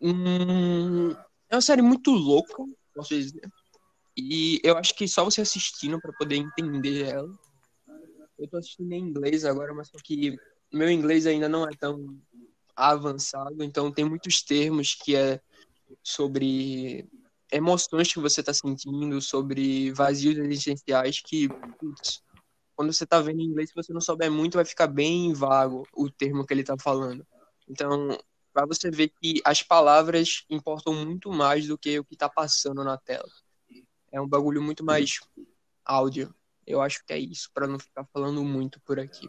Hum, 0.00 1.10
é 1.50 1.56
uma 1.56 1.60
série 1.60 1.82
muito 1.82 2.10
louca, 2.10 2.64
posso 2.94 3.10
dizer. 3.10 3.42
E 4.16 4.60
eu 4.64 4.76
acho 4.76 4.94
que 4.94 5.06
só 5.06 5.24
você 5.24 5.40
assistindo 5.40 6.00
para 6.00 6.12
poder 6.12 6.36
entender 6.36 7.04
ela. 7.04 7.30
Eu 8.38 8.48
tô 8.48 8.56
assistindo 8.56 8.92
em 8.92 9.00
inglês 9.00 9.44
agora, 9.44 9.74
mas 9.74 9.88
só 9.88 9.98
que 10.02 10.36
meu 10.72 10.90
inglês 10.90 11.26
ainda 11.26 11.48
não 11.48 11.64
é 11.68 11.70
tão 11.78 12.20
avançado, 12.78 13.64
então 13.64 13.90
tem 13.90 14.04
muitos 14.04 14.42
termos 14.42 14.94
que 14.94 15.16
é 15.16 15.40
sobre 16.02 17.08
emoções 17.50 18.12
que 18.12 18.20
você 18.20 18.42
tá 18.42 18.54
sentindo, 18.54 19.20
sobre 19.20 19.90
vazios 19.92 20.36
existenciais 20.38 21.20
que, 21.20 21.48
putz, 21.78 22.22
quando 22.76 22.92
você 22.92 23.04
tá 23.04 23.20
vendo 23.20 23.40
em 23.40 23.46
inglês, 23.46 23.70
se 23.70 23.74
você 23.74 23.92
não 23.92 24.00
souber 24.00 24.30
muito, 24.30 24.54
vai 24.54 24.64
ficar 24.64 24.86
bem 24.86 25.32
vago 25.32 25.86
o 25.92 26.08
termo 26.08 26.46
que 26.46 26.54
ele 26.54 26.62
tá 26.62 26.76
falando. 26.78 27.26
Então, 27.68 28.16
para 28.52 28.66
você 28.66 28.90
ver 28.90 29.08
que 29.20 29.40
as 29.44 29.62
palavras 29.62 30.44
importam 30.48 30.92
muito 30.94 31.32
mais 31.32 31.66
do 31.66 31.76
que 31.76 31.98
o 31.98 32.04
que 32.04 32.16
tá 32.16 32.28
passando 32.28 32.84
na 32.84 32.96
tela. 32.96 33.28
É 34.12 34.20
um 34.20 34.28
bagulho 34.28 34.62
muito 34.62 34.84
mais 34.84 35.20
áudio. 35.84 36.32
Eu 36.66 36.80
acho 36.80 37.04
que 37.04 37.12
é 37.12 37.18
isso, 37.18 37.50
para 37.52 37.66
não 37.66 37.78
ficar 37.78 38.04
falando 38.12 38.44
muito 38.44 38.80
por 38.80 39.00
aqui. 39.00 39.28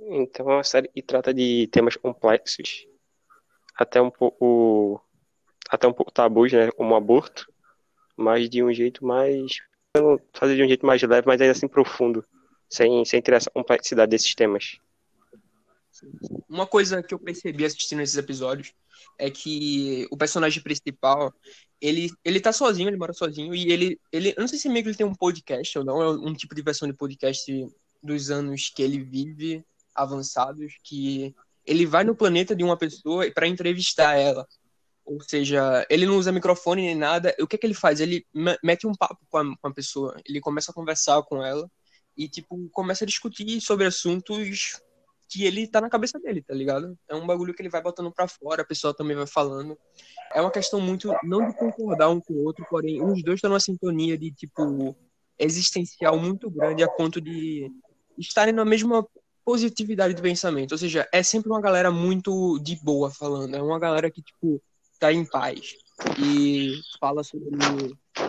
Então 0.00 0.50
é 0.50 0.54
uma 0.56 0.64
série 0.64 0.88
que 0.88 1.02
trata 1.02 1.34
de 1.34 1.66
temas 1.68 1.96
complexos, 1.96 2.86
até 3.76 4.00
um 4.00 4.10
pouco, 4.10 5.00
até 5.68 5.86
um 5.86 5.92
pouco 5.92 6.12
tabus, 6.12 6.52
né, 6.52 6.70
como 6.70 6.94
aborto, 6.94 7.52
mas 8.16 8.48
de 8.48 8.62
um 8.62 8.72
jeito 8.72 9.04
mais, 9.04 9.58
fazer 10.32 10.56
de 10.56 10.62
um 10.62 10.68
jeito 10.68 10.86
mais 10.86 11.02
leve, 11.02 11.26
mas 11.26 11.40
ainda 11.40 11.52
assim 11.52 11.68
profundo, 11.68 12.24
sem, 12.68 13.04
sem 13.04 13.20
ter 13.20 13.34
essa 13.34 13.50
complexidade 13.50 14.10
desses 14.10 14.34
temas. 14.34 14.78
Uma 16.48 16.66
coisa 16.66 17.02
que 17.02 17.12
eu 17.12 17.18
percebi 17.18 17.64
assistindo 17.64 18.02
esses 18.02 18.16
episódios 18.16 18.72
é 19.18 19.30
que 19.30 20.06
o 20.10 20.16
personagem 20.16 20.62
principal, 20.62 21.34
ele, 21.80 22.10
ele 22.24 22.40
tá 22.40 22.52
sozinho, 22.52 22.88
ele 22.88 22.96
mora 22.96 23.12
sozinho, 23.12 23.54
e 23.54 23.70
ele, 23.72 24.00
ele. 24.12 24.30
Eu 24.30 24.40
não 24.40 24.48
sei 24.48 24.58
se 24.58 24.68
meio 24.68 24.84
que 24.84 24.90
ele 24.90 24.96
tem 24.96 25.06
um 25.06 25.14
podcast 25.14 25.76
ou 25.78 25.84
não, 25.84 26.00
é 26.00 26.10
um 26.10 26.34
tipo 26.34 26.54
de 26.54 26.62
versão 26.62 26.88
de 26.88 26.94
podcast 26.94 27.68
dos 28.00 28.30
anos 28.30 28.70
que 28.70 28.82
ele 28.82 29.00
vive, 29.00 29.64
avançados, 30.02 30.74
que 30.84 31.34
ele 31.66 31.84
vai 31.86 32.04
no 32.04 32.14
planeta 32.14 32.54
de 32.56 32.64
uma 32.64 32.76
pessoa 32.76 33.30
para 33.30 33.46
entrevistar 33.46 34.14
ela. 34.14 34.46
Ou 35.04 35.20
seja, 35.22 35.86
ele 35.88 36.06
não 36.06 36.16
usa 36.18 36.32
microfone 36.32 36.82
nem 36.82 36.94
nada. 36.94 37.34
O 37.40 37.46
que 37.46 37.56
é 37.56 37.58
que 37.58 37.66
ele 37.66 37.74
faz? 37.74 38.00
Ele 38.00 38.26
me- 38.34 38.58
mete 38.62 38.86
um 38.86 38.94
papo 38.94 39.18
com 39.30 39.38
a, 39.38 39.56
com 39.56 39.68
a 39.68 39.72
pessoa, 39.74 40.14
ele 40.26 40.40
começa 40.40 40.70
a 40.70 40.74
conversar 40.74 41.22
com 41.22 41.42
ela 41.44 41.70
e, 42.16 42.28
tipo, 42.28 42.68
começa 42.70 43.04
a 43.04 43.06
discutir 43.06 43.60
sobre 43.60 43.86
assuntos 43.86 44.80
que 45.30 45.44
ele 45.44 45.66
tá 45.66 45.80
na 45.80 45.90
cabeça 45.90 46.18
dele, 46.18 46.42
tá 46.42 46.54
ligado? 46.54 46.98
É 47.08 47.14
um 47.14 47.26
bagulho 47.26 47.54
que 47.54 47.60
ele 47.60 47.68
vai 47.68 47.82
botando 47.82 48.10
pra 48.10 48.26
fora, 48.26 48.62
a 48.62 48.66
pessoa 48.66 48.94
também 48.94 49.16
vai 49.16 49.26
falando. 49.26 49.78
É 50.34 50.40
uma 50.40 50.50
questão 50.50 50.80
muito, 50.80 51.14
não 51.22 51.46
de 51.46 51.56
concordar 51.56 52.08
um 52.08 52.20
com 52.20 52.32
o 52.32 52.44
outro, 52.44 52.66
porém, 52.68 53.02
os 53.02 53.22
dois 53.22 53.36
estão 53.36 53.50
numa 53.50 53.60
sintonia 53.60 54.16
de, 54.16 54.30
tipo, 54.32 54.96
existencial 55.38 56.18
muito 56.18 56.50
grande 56.50 56.82
a 56.82 56.88
ponto 56.88 57.20
de 57.20 57.70
estarem 58.18 58.54
na 58.54 58.64
mesma 58.64 59.06
positividade 59.48 60.12
de 60.12 60.20
pensamento. 60.20 60.72
Ou 60.72 60.78
seja, 60.78 61.08
é 61.10 61.22
sempre 61.22 61.48
uma 61.48 61.58
galera 61.62 61.90
muito 61.90 62.58
de 62.58 62.76
boa 62.76 63.10
falando. 63.10 63.56
É 63.56 63.62
uma 63.62 63.78
galera 63.78 64.10
que, 64.10 64.20
tipo, 64.20 64.62
tá 65.00 65.10
em 65.10 65.24
paz 65.24 65.74
e 66.22 66.74
fala 67.00 67.24
sobre 67.24 67.48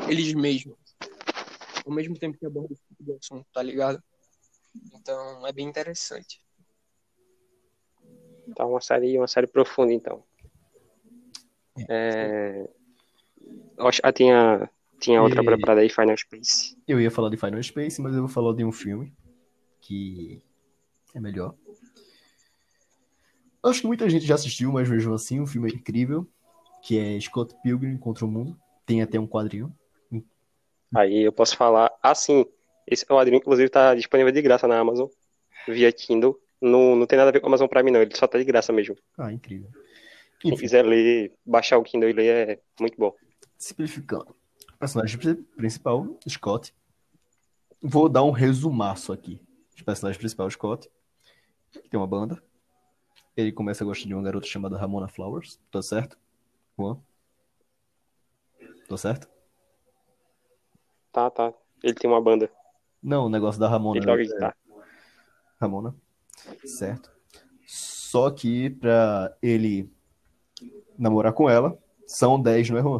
eles 0.07 0.33
mesmos. 0.33 0.77
Ao 1.85 1.91
mesmo 1.91 2.17
tempo 2.17 2.37
que 2.37 2.45
aborda 2.45 2.73
esse 2.73 2.83
tipo 2.87 3.03
de 3.03 3.11
assunto, 3.11 3.45
tá 3.53 3.61
ligado? 3.61 4.01
Então, 4.93 5.45
é 5.45 5.51
bem 5.51 5.67
interessante. 5.67 6.41
Tá 8.55 8.65
uma 8.65 8.79
série, 8.79 9.17
uma 9.17 9.27
série 9.27 9.47
profunda, 9.47 9.91
então. 9.91 10.23
É... 11.89 12.65
Acho, 13.77 13.99
ah, 14.05 14.13
tinha, 14.13 14.69
tinha 15.01 15.21
outra 15.21 15.41
E- 15.41 15.45
preparada 15.45 15.81
aí, 15.81 15.89
Final 15.89 16.17
Space. 16.17 16.77
Eu 16.87 17.01
ia 17.01 17.11
falar 17.11 17.29
de 17.29 17.35
Final 17.35 17.61
Space, 17.61 18.01
mas 18.01 18.13
eu 18.15 18.21
vou 18.21 18.29
falar 18.29 18.53
de 18.53 18.63
um 18.63 18.71
filme 18.71 19.13
que 19.81 20.41
é 21.19 21.21
melhor. 21.21 21.53
Acho 23.61 23.81
que 23.81 23.87
muita 23.87 24.09
gente 24.09 24.25
já 24.25 24.35
assistiu, 24.35 24.71
mas 24.71 24.89
mesmo 24.89 25.13
assim, 25.13 25.39
o 25.41 25.45
filme 25.45 25.69
é 25.69 25.75
incrível, 25.75 26.25
que 26.81 26.97
é 26.97 27.19
Scott 27.19 27.53
Pilgrim 27.61 27.97
contra 27.97 28.25
o 28.25 28.27
Mundo. 28.27 28.57
Tem 28.85 29.01
até 29.01 29.19
um 29.19 29.27
quadrinho. 29.27 29.75
Aí 30.95 31.21
eu 31.21 31.31
posso 31.31 31.55
falar. 31.55 31.91
Ah, 32.01 32.15
sim. 32.15 32.45
Esse 32.87 33.05
quadrinho, 33.05 33.37
inclusive, 33.37 33.69
tá 33.69 33.93
disponível 33.93 34.31
de 34.31 34.41
graça 34.41 34.67
na 34.67 34.79
Amazon, 34.79 35.07
via 35.67 35.91
Kindle. 35.91 36.39
Não, 36.59 36.95
não 36.95 37.05
tem 37.05 37.17
nada 37.17 37.29
a 37.29 37.31
ver 37.33 37.39
com 37.39 37.45
a 37.47 37.49
Amazon 37.49 37.67
Prime, 37.67 37.91
não. 37.91 38.01
Ele 38.01 38.15
só 38.15 38.25
tá 38.25 38.39
de 38.39 38.43
graça 38.45 38.73
mesmo. 38.73 38.95
Ah, 39.17 39.31
incrível. 39.31 39.69
Quem 40.39 40.53
Enfim, 40.53 40.61
quiser 40.61 40.83
ler, 40.85 41.33
baixar 41.45 41.77
o 41.77 41.83
Kindle 41.83 42.09
e 42.09 42.13
ler 42.13 42.49
é 42.49 42.59
muito 42.79 42.97
bom. 42.97 43.13
simplificando. 43.57 44.35
O 44.73 44.77
personagem 44.79 45.19
pri- 45.19 45.35
principal, 45.57 46.17
Scott. 46.27 46.73
Vou 47.81 48.09
dar 48.09 48.23
um 48.23 48.31
resumaço 48.31 49.11
aqui. 49.13 49.39
O 49.79 49.83
personagem 49.83 50.17
principal, 50.19 50.49
Scott, 50.49 50.89
que 51.71 51.89
tem 51.89 51.99
uma 51.99 52.07
banda. 52.07 52.41
Ele 53.35 53.51
começa 53.51 53.83
a 53.83 53.87
gostar 53.87 54.07
de 54.07 54.13
uma 54.13 54.23
garota 54.23 54.47
chamada 54.47 54.77
Ramona 54.77 55.07
Flowers. 55.07 55.59
Tá 55.71 55.81
certo? 55.81 56.17
Juan? 56.77 56.97
Tô 58.87 58.97
certo? 58.97 59.29
Tá, 61.11 61.29
tá. 61.29 61.53
Ele 61.83 61.93
tem 61.93 62.09
uma 62.09 62.21
banda. 62.21 62.51
Não, 63.01 63.25
o 63.25 63.29
negócio 63.29 63.59
da 63.59 63.67
Ramona. 63.69 63.97
Ele 63.97 64.05
toca 64.05 64.17
né? 64.17 64.23
guitarra. 64.23 64.57
Ramona. 65.59 65.95
Certo. 66.65 67.11
Só 67.65 68.29
que 68.31 68.69
pra 68.69 69.35
ele 69.41 69.91
namorar 70.97 71.33
com 71.33 71.49
ela, 71.49 71.77
são 72.05 72.41
10, 72.41 72.71
não 72.71 72.77
é, 72.77 72.81
Juan? 72.81 72.99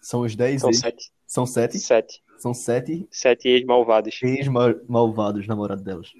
São 0.00 0.20
os 0.20 0.36
10 0.36 0.60
São 0.60 0.70
ex. 0.70 0.78
sete. 0.78 1.12
São 1.26 1.46
7. 1.46 1.78
Sete. 1.78 2.22
São 2.38 2.54
7 2.54 3.08
Sete 3.10 3.48
ex-malvados. 3.48 4.20
ex-malvados 4.22 5.46
namorados 5.46 5.82
delas. 5.82 6.12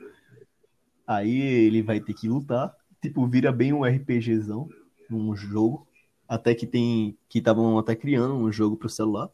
Aí 1.06 1.40
ele 1.40 1.82
vai 1.82 2.00
ter 2.00 2.14
que 2.14 2.28
lutar. 2.28 2.74
Tipo, 3.00 3.26
vira 3.26 3.52
bem 3.52 3.72
um 3.72 3.84
RPGzão, 3.84 4.68
um 5.10 5.34
jogo. 5.36 5.86
Até 6.28 6.54
que 6.54 6.66
tem. 6.66 7.16
Que 7.28 7.38
estavam 7.38 7.78
até 7.78 7.94
criando 7.94 8.34
um 8.34 8.50
jogo 8.50 8.76
pro 8.76 8.88
celular. 8.88 9.30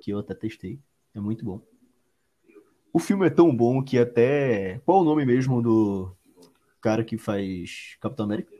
Que 0.00 0.12
eu 0.12 0.18
até 0.18 0.34
testei. 0.34 0.78
É 1.14 1.20
muito 1.20 1.44
bom. 1.44 1.60
O 2.92 2.98
filme 2.98 3.26
é 3.26 3.30
tão 3.30 3.54
bom 3.54 3.82
que 3.82 3.98
até. 3.98 4.80
Qual 4.84 5.00
o 5.00 5.04
nome 5.04 5.24
mesmo 5.24 5.62
do 5.62 6.14
cara 6.80 7.04
que 7.04 7.16
faz 7.16 7.96
Capitão 8.00 8.24
América? 8.26 8.52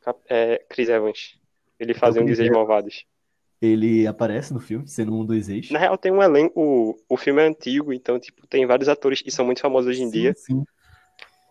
Cap- 0.00 0.22
É, 0.28 0.58
Chris 0.68 0.88
Evans. 0.88 1.38
Ele 1.78 1.94
fazia 1.94 2.20
um 2.22 2.26
dos 2.26 2.38
ex-malvados. 2.38 3.06
Ele 3.60 4.06
aparece 4.06 4.54
no 4.54 4.60
filme, 4.60 4.86
sendo 4.86 5.14
um 5.14 5.24
dos 5.24 5.48
ex. 5.48 5.70
Na 5.70 5.78
real, 5.78 5.98
tem 5.98 6.12
um 6.12 6.22
elenco. 6.22 6.52
O, 6.60 6.96
o 7.08 7.16
filme 7.16 7.42
é 7.42 7.46
antigo, 7.46 7.92
então, 7.92 8.18
tipo, 8.18 8.46
tem 8.46 8.66
vários 8.66 8.88
atores 8.88 9.20
que 9.20 9.30
são 9.30 9.44
muito 9.44 9.60
famosos 9.60 9.90
hoje 9.90 10.02
em 10.02 10.10
Sim, 10.10 10.12
dia 10.12 10.34
sim. 10.34 10.64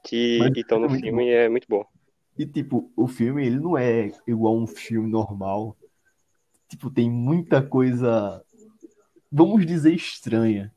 Que 0.08 0.40
Mas 0.40 0.56
estão 0.56 0.80
no 0.80 0.86
é 0.88 0.90
filme 0.90 1.12
bom. 1.12 1.22
e 1.22 1.30
é 1.30 1.50
muito 1.50 1.68
bom. 1.68 1.86
E, 2.38 2.46
tipo, 2.46 2.92
o 2.96 3.08
filme, 3.08 3.46
ele 3.46 3.60
não 3.60 3.78
é 3.78 4.12
igual 4.26 4.58
um 4.58 4.68
filme 4.68 5.10
normal. 5.10 5.76
Tipo, 6.70 6.90
tem 6.90 7.10
muita 7.10 7.62
coisa, 7.62 8.42
vamos 9.32 9.66
dizer, 9.66 9.94
estranha. 9.94 10.74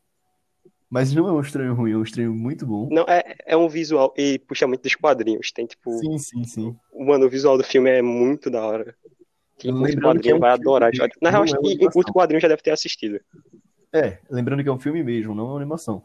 Mas 0.89 1.15
não 1.15 1.29
é 1.29 1.33
um 1.33 1.41
estranho 1.41 1.75
ruim, 1.75 1.93
é 1.93 1.97
um 1.97 2.03
estranho 2.03 2.35
muito 2.35 2.67
bom. 2.67 2.89
Não, 2.91 3.05
é, 3.09 3.37
é 3.47 3.57
um 3.57 3.69
visual 3.69 4.13
e 4.17 4.41
puxa 4.41 4.67
muito 4.67 4.83
dos 4.83 4.95
quadrinhos. 4.97 5.53
Tem, 5.53 5.65
tipo, 5.67 5.93
Sim, 5.99 6.19
sim, 6.19 6.45
sim. 6.45 6.77
mano, 6.99 7.27
o 7.27 7.31
visual 7.31 7.57
do 7.57 7.63
filme 7.63 7.91
é 7.91 8.03
muito 8.03 8.51
da 8.51 8.65
hora. 8.65 8.97
Quem 9.57 9.73
curte 9.73 9.95
Lembrando 9.95 10.21
que 10.21 10.29
é 10.29 10.33
quadrinho 10.33 10.37
um 10.37 10.41
vai 10.41 10.51
adorar. 10.51 10.91
Na 11.23 11.31
real, 11.31 11.45
é 11.45 11.77
quem 11.77 11.91
curte 11.91 12.13
quadrinho 12.13 12.41
já 12.41 12.49
deve 12.49 12.63
ter 12.63 12.73
assistido. 12.73 13.21
É, 13.93 14.19
lembrando 14.29 14.63
que 14.63 14.69
é 14.69 14.73
um 14.73 14.79
filme 14.79 15.03
mesmo, 15.05 15.35
não 15.35 15.45
é 15.45 15.49
uma 15.51 15.57
animação. 15.59 16.03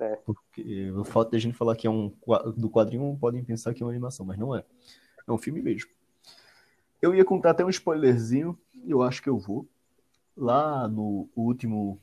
É. 0.00 0.16
Porque 0.24 0.90
o 0.92 1.04
fato 1.04 1.30
de 1.30 1.36
a 1.36 1.40
gente 1.40 1.56
falar 1.56 1.76
que 1.76 1.86
é 1.86 1.90
um 1.90 2.10
do 2.56 2.70
quadrinho, 2.70 3.16
podem 3.20 3.44
pensar 3.44 3.74
que 3.74 3.82
é 3.82 3.86
uma 3.86 3.92
animação, 3.92 4.24
mas 4.24 4.38
não 4.38 4.56
é. 4.56 4.64
É 5.28 5.32
um 5.32 5.38
filme 5.38 5.60
mesmo. 5.60 5.90
Eu 7.02 7.14
ia 7.14 7.24
contar 7.24 7.50
até 7.50 7.64
um 7.64 7.70
spoilerzinho, 7.70 8.58
eu 8.86 9.02
acho 9.02 9.22
que 9.22 9.28
eu 9.28 9.38
vou. 9.38 9.68
Lá 10.36 10.88
no 10.88 11.28
último 11.36 12.00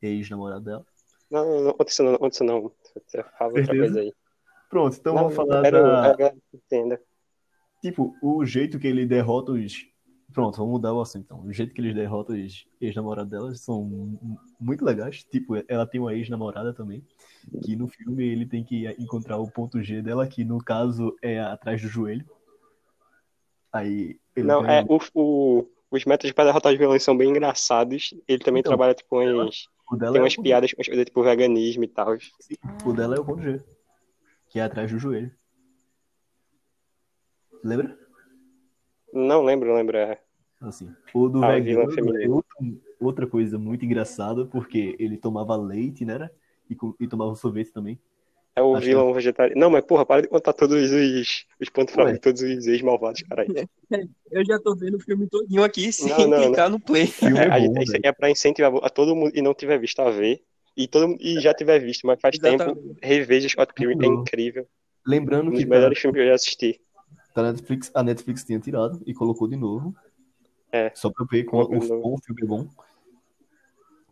ex-namorado 0.00 0.64
dela. 0.64 0.86
Não, 1.30 1.44
não, 1.44 1.64
não, 1.64 1.76
isso 1.86 2.02
não, 2.02 2.28
isso 2.28 2.44
não. 2.44 2.72
Você 3.06 3.22
fala 3.38 3.52
outra 3.52 3.76
coisa 3.76 4.00
aí. 4.00 4.12
Pronto, 4.70 4.96
então 4.98 5.14
não, 5.14 5.22
vamos 5.24 5.36
falar 5.36 5.62
quero, 5.62 5.82
da. 5.82 6.34
entenda. 6.54 7.00
Tipo, 7.82 8.16
o 8.22 8.44
jeito 8.44 8.78
que 8.78 8.86
ele 8.86 9.04
derrota 9.04 9.52
os. 9.52 9.86
Pronto, 10.32 10.56
vamos 10.56 10.72
mudar 10.72 10.94
o 10.94 11.00
assunto 11.00 11.24
então. 11.24 11.40
O 11.44 11.52
jeito 11.52 11.74
que 11.74 11.80
eles 11.80 11.94
derrotam 11.94 12.34
os 12.36 12.66
ex-namorados 12.80 13.30
delas 13.30 13.60
são 13.60 13.82
mu- 13.84 14.38
muito 14.58 14.84
legais. 14.84 15.24
Tipo, 15.24 15.54
ela 15.68 15.86
tem 15.86 16.00
uma 16.00 16.14
ex-namorada 16.14 16.72
também. 16.72 17.04
Que 17.62 17.76
no 17.76 17.88
filme 17.88 18.24
ele 18.24 18.46
tem 18.46 18.64
que 18.64 18.86
encontrar 18.98 19.36
o 19.38 19.50
ponto 19.50 19.82
G 19.82 20.00
dela, 20.00 20.26
que 20.26 20.44
no 20.44 20.58
caso 20.62 21.14
é 21.20 21.40
atrás 21.40 21.82
do 21.82 21.88
joelho. 21.88 22.24
Aí 23.72 24.18
Não, 24.36 24.62
ganha- 24.62 24.80
é, 24.80 24.84
o, 24.88 24.98
o- 25.14 25.68
os 25.90 26.04
métodos 26.04 26.32
para 26.32 26.44
derrotar 26.46 26.72
os 26.72 26.78
vilões 26.78 27.02
são 27.02 27.16
bem 27.16 27.30
engraçados. 27.30 28.14
Ele 28.26 28.38
também 28.42 28.60
Então, 28.60 28.70
trabalha, 28.70 28.94
tipo, 28.94 29.18
dela 29.18 29.50
tem 30.12 30.18
é 30.20 30.22
umas 30.22 30.38
o, 30.38 30.42
piadas, 30.42 30.72
umas 30.76 30.86
coisas, 30.86 31.04
tipo, 31.04 31.22
veganismo 31.22 31.84
e 31.84 31.88
tal. 31.88 32.16
o 32.86 32.92
dela 32.92 33.16
é 33.16 33.20
o 33.20 33.24
ponto 33.24 33.42
G. 33.42 33.60
Que 34.48 34.58
é 34.60 34.62
atrás 34.62 34.90
do 34.90 34.98
joelho. 34.98 35.30
Lembra? 37.64 37.98
Não 39.12 39.42
lembro, 39.44 39.74
lembro. 39.74 39.98
É. 40.62 40.68
Assim, 40.68 40.88
o 41.14 41.28
do 41.28 41.42
Ah, 41.44 41.52
vegano 41.52 41.90
é 41.90 41.94
feminina. 41.94 42.34
outro- 42.34 42.82
outra 43.00 43.26
coisa 43.26 43.58
muito 43.58 43.84
engraçada, 43.84 44.44
porque 44.46 44.96
ele 44.98 45.16
tomava 45.16 45.56
leite, 45.56 46.04
né? 46.04 46.30
E, 46.70 46.76
e 47.00 47.08
tomava 47.08 47.34
sorvete 47.34 47.72
também. 47.72 47.98
É 48.54 48.62
o 48.62 48.74
Acho 48.76 48.84
vilão 48.86 49.12
vegetariano. 49.14 49.58
Não, 49.58 49.70
mas 49.70 49.82
porra, 49.84 50.04
para 50.04 50.22
de 50.22 50.28
contar 50.28 50.52
todos 50.52 50.90
os, 50.90 51.46
os 51.58 51.68
pontos 51.70 51.94
fracos 51.94 52.18
todos 52.18 52.42
os 52.42 52.66
ex-malvados, 52.66 53.22
caralho. 53.22 53.48
Eu 54.30 54.44
já 54.44 54.58
tô 54.58 54.74
vendo 54.76 54.96
o 54.96 55.00
filme 55.00 55.26
todinho 55.26 55.64
aqui 55.64 55.90
sem 55.92 56.08
Não, 56.08 56.28
não, 56.28 56.44
clicar 56.46 56.70
no 56.70 56.78
play. 56.78 57.06
É, 57.22 57.44
é 57.44 57.48
a 57.48 57.58
bom, 57.60 57.74
gente- 57.80 58.00
é 58.06 58.12
pra 58.12 58.30
incentivar 58.30 58.72
a 58.82 58.90
todo 58.90 59.16
mundo 59.16 59.32
e 59.34 59.40
não 59.40 59.54
tiver 59.54 59.78
visto 59.78 60.00
a 60.00 60.10
ver. 60.10 60.42
E, 60.76 60.86
todo, 60.86 61.08
mundo- 61.08 61.18
e 61.20 61.40
já 61.40 61.52
tiver 61.54 61.78
visto, 61.78 62.06
mas 62.06 62.20
faz 62.20 62.38
tempo, 62.38 62.62
Exatamente. 62.62 62.98
reveja 63.02 63.48
Scott 63.48 63.72
Pilgrim, 63.74 64.04
é 64.04 64.08
Não. 64.08 64.22
incrível. 64.22 64.66
Lembrando 65.06 65.48
Um 65.48 65.50
que 65.50 65.56
dos 65.56 65.64
tá, 65.64 65.70
melhores 65.70 65.98
filmes 65.98 66.16
que 66.18 66.22
eu 66.22 66.28
já 66.28 66.34
assisti. 66.34 66.80
tá 67.34 67.42
na 67.42 67.52
Netflix, 67.52 67.90
a 67.94 68.02
Netflix 68.02 68.44
tinha 68.44 68.58
tirado 68.60 69.00
e 69.06 69.14
colocou 69.14 69.48
de 69.48 69.56
novo. 69.56 69.94
É. 70.72 70.90
Só 70.94 71.10
pra 71.10 71.26
ver 71.30 71.44
como 71.44 71.68
de 71.68 71.92
o, 71.92 72.14
o 72.14 72.18
filme 72.18 72.42
é 72.42 72.46
bom. 72.46 72.66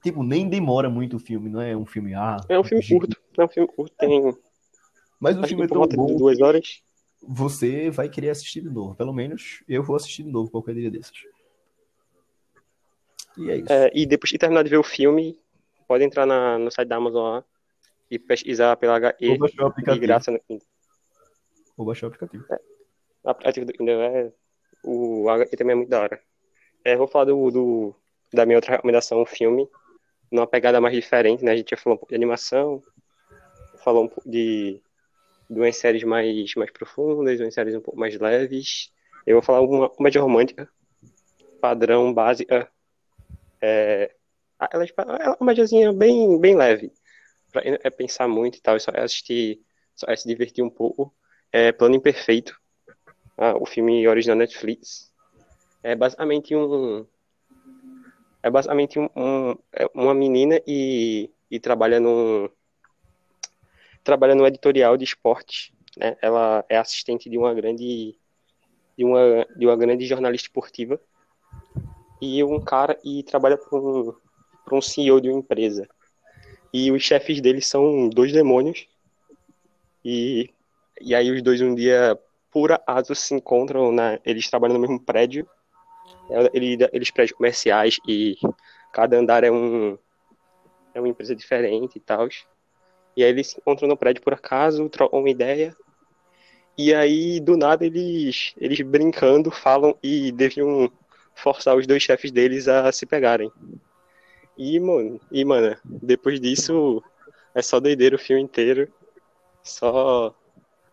Tipo, 0.03 0.23
nem 0.23 0.49
demora 0.49 0.89
muito 0.89 1.17
o 1.17 1.21
filme, 1.21 1.49
não 1.51 1.61
é 1.61 1.77
um 1.77 1.85
filme. 1.85 2.15
Ah, 2.15 2.37
É 2.49 2.59
um 2.59 2.65
filme 2.65 2.87
curto. 2.87 3.17
É 3.39 3.45
um 3.45 3.49
filme 3.49 3.69
curto, 3.69 3.95
tem 3.97 4.37
Mas 5.19 5.37
o 5.37 5.41
acho 5.41 5.49
filme 5.49 5.65
é 5.65 5.69
tão 5.69 5.87
bom 5.87 6.17
duas 6.17 6.41
horas. 6.41 6.83
você 7.23 7.91
vai 7.91 8.09
querer 8.09 8.31
assistir 8.31 8.63
de 8.63 8.71
novo. 8.71 8.95
Pelo 8.95 9.13
menos 9.13 9.63
eu 9.69 9.83
vou 9.83 9.97
assistir 9.97 10.23
de 10.23 10.31
novo 10.31 10.51
qualquer 10.51 10.75
dia 10.75 10.91
desses. 10.91 11.13
E 13.37 13.51
é 13.51 13.57
isso. 13.59 13.73
É, 13.73 13.91
e 13.95 14.07
depois 14.07 14.31
de 14.31 14.39
terminar 14.39 14.63
de 14.65 14.71
ver 14.71 14.79
o 14.79 14.83
filme, 14.83 15.39
pode 15.87 16.05
entrar 16.05 16.27
na, 16.27 16.59
no 16.59 16.71
site 16.71 16.89
da 16.89 16.97
Amazon 16.97 17.23
lá 17.35 17.45
e 18.11 18.19
pesquisar 18.19 18.77
pela 18.77 18.99
HE 18.99 19.39
de 19.39 19.99
graça 19.99 20.31
no 20.31 20.41
Kindle. 20.41 20.67
Vou 21.77 21.87
baixar 21.87 22.07
o 22.07 22.09
aplicativo. 22.09 22.45
O 23.23 23.31
aplicativo 23.31 23.67
do 23.67 23.73
Kindle 23.73 24.01
é. 24.01 24.33
O 24.83 25.27
HE 25.31 25.57
também 25.57 25.73
é 25.73 25.77
muito 25.77 25.91
da 25.91 26.01
hora. 26.01 26.21
É, 26.85 26.97
vou 26.97 27.07
falar 27.09 27.27
do, 27.27 27.51
do, 27.51 27.95
da 28.33 28.47
minha 28.47 28.59
outra 28.59 28.73
recomendação, 28.73 29.21
um 29.23 29.27
filme, 29.27 29.69
numa 30.33 30.47
pegada 30.47 30.81
mais 30.81 30.95
diferente, 30.95 31.45
né? 31.45 31.53
A 31.53 31.57
gente 31.57 31.71
já 31.71 31.77
falou 31.77 31.97
um 31.97 31.99
pouco 31.99 32.11
de 32.13 32.17
animação, 32.17 32.83
falou 33.85 34.05
um 34.05 34.09
pouco 34.09 34.29
de, 34.29 34.83
de 35.51 35.61
umas 35.61 35.77
séries 35.77 36.05
mais, 36.05 36.55
mais 36.57 36.71
profundas, 36.73 37.41
umas 37.41 37.55
séries 37.55 37.75
um 37.75 37.81
pouco 37.81 37.99
mais 38.01 38.19
leves. 38.19 38.93
Eu 39.27 39.37
vou 39.37 39.43
falar 39.43 39.63
uma 39.63 39.91
comédia 39.91 40.23
romântica, 40.23 40.71
padrão, 41.61 42.13
básica. 42.15 42.71
É, 43.63 44.15
ela, 44.73 44.85
é 44.85 44.87
tipo- 44.87 45.01
ela 45.03 45.17
é 45.19 45.29
uma 45.29 45.37
comédiazinha 45.37 45.93
bem, 45.93 46.39
bem 46.41 46.57
leve. 46.57 46.93
Pra, 47.53 47.63
é 47.65 47.91
pensar 47.91 48.29
muito 48.29 48.59
e 48.59 48.61
tal, 48.63 48.79
só 48.81 48.93
é 48.93 49.03
assistir, 49.03 49.61
só 49.97 50.07
é 50.09 50.17
se 50.17 50.29
divertir 50.29 50.65
um 50.65 50.71
pouco. 50.71 51.15
É 51.53 51.73
Plano 51.73 51.97
Imperfeito, 51.97 52.59
ah, 53.39 53.57
o 53.57 53.67
filme 53.67 54.07
original 54.09 54.37
Netflix. 54.39 55.10
É 55.83 55.95
basicamente 55.97 56.55
um, 56.55 57.07
é 58.43 58.51
basicamente 58.51 58.99
um, 58.99 59.09
um- 59.17 59.57
é 59.73 59.87
uma 59.95 60.15
menina 60.15 60.61
e, 60.67 61.31
e 61.51 61.59
trabalha 61.61 61.99
num 62.01 62.49
trabalha 64.03 64.35
no 64.35 64.47
editorial 64.47 64.97
de 64.97 65.05
esportes, 65.05 65.73
né? 65.97 66.17
Ela 66.23 66.65
é 66.69 66.77
assistente 66.77 67.29
de 67.29 67.39
uma 67.39 67.53
grande 67.55 68.17
de 68.97 69.05
uma 69.05 69.47
de 69.57 69.67
uma 69.67 69.77
grande 69.77 70.07
jornalista 70.07 70.47
esportiva 70.49 71.01
e 72.21 72.43
um 72.45 72.61
cara 72.61 72.99
e 73.05 73.23
trabalha 73.23 73.57
para 73.57 73.79
um, 73.79 74.15
um 74.73 74.81
CEO 74.83 75.21
de 75.21 75.29
uma 75.31 75.39
empresa. 75.39 75.89
E 76.73 76.93
os 76.93 77.03
chefes 77.03 77.41
dele 77.41 77.61
são 77.61 78.09
dois 78.09 78.33
demônios. 78.33 78.87
E, 80.05 80.51
e 81.01 81.15
aí 81.15 81.31
os 81.31 81.43
dois 81.43 81.61
um 81.61 81.75
dia, 81.75 82.19
por 82.51 82.73
acaso, 82.73 83.15
se 83.15 83.35
encontram 83.35 83.91
na. 83.91 84.19
Eles 84.25 84.49
trabalham 84.49 84.75
no 84.75 84.81
mesmo 84.81 85.01
prédio. 85.01 85.49
Ele, 86.53 86.79
eles 86.93 87.11
prédios 87.11 87.37
comerciais 87.37 87.99
e 88.07 88.37
cada 88.93 89.17
andar 89.17 89.45
é 89.45 89.51
um 89.51 89.99
é 90.95 91.01
uma 91.01 91.09
empresa 91.09 91.35
diferente 91.35 91.97
e 91.97 92.01
tal. 92.01 92.29
E 93.17 93.25
aí 93.25 93.31
eles 93.31 93.49
se 93.49 93.59
encontram 93.59 93.89
no 93.89 93.97
prédio 93.97 94.23
por 94.23 94.35
acaso, 94.35 94.89
trocam 94.89 95.21
uma 95.21 95.31
ideia. 95.31 95.77
E 96.77 96.95
aí, 96.95 97.41
do 97.41 97.57
nada, 97.57 97.85
eles, 97.85 98.55
eles 98.57 98.81
brincando 98.81 99.51
falam 99.51 99.97
e 100.03 100.33
deviam 100.33 100.91
forçar 101.35 101.77
os 101.77 101.87
dois 101.87 102.03
chefes 102.03 102.31
deles 102.31 102.69
a 102.69 102.91
se 102.91 103.05
pegarem. 103.07 103.51
E, 104.57 104.79
mano, 104.81 105.21
e, 105.31 105.45
mano, 105.45 105.77
depois 105.85 106.41
disso 106.41 107.03
é 107.55 107.63
só 107.63 107.81
doideira 107.81 108.17
o 108.17 108.19
filme 108.19 108.43
inteiro. 108.43 108.89
Só. 109.63 110.35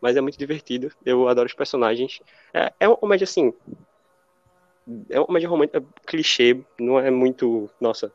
Mas 0.02 0.16
é 0.16 0.22
muito 0.22 0.38
divertido. 0.38 0.92
Eu 1.06 1.28
adoro 1.28 1.48
os 1.48 1.54
personagens. 1.54 2.22
É, 2.54 2.74
é 2.82 2.88
uma 2.88 2.98
comédia 2.98 3.24
assim. 3.24 3.54
É 5.10 5.20
uma 5.20 5.26
comédia 5.26 5.50
romântica 5.50 5.84
clichê. 6.06 6.60
Não 6.80 7.00
é 7.00 7.12
muito. 7.12 7.70
Nossa. 7.80 8.12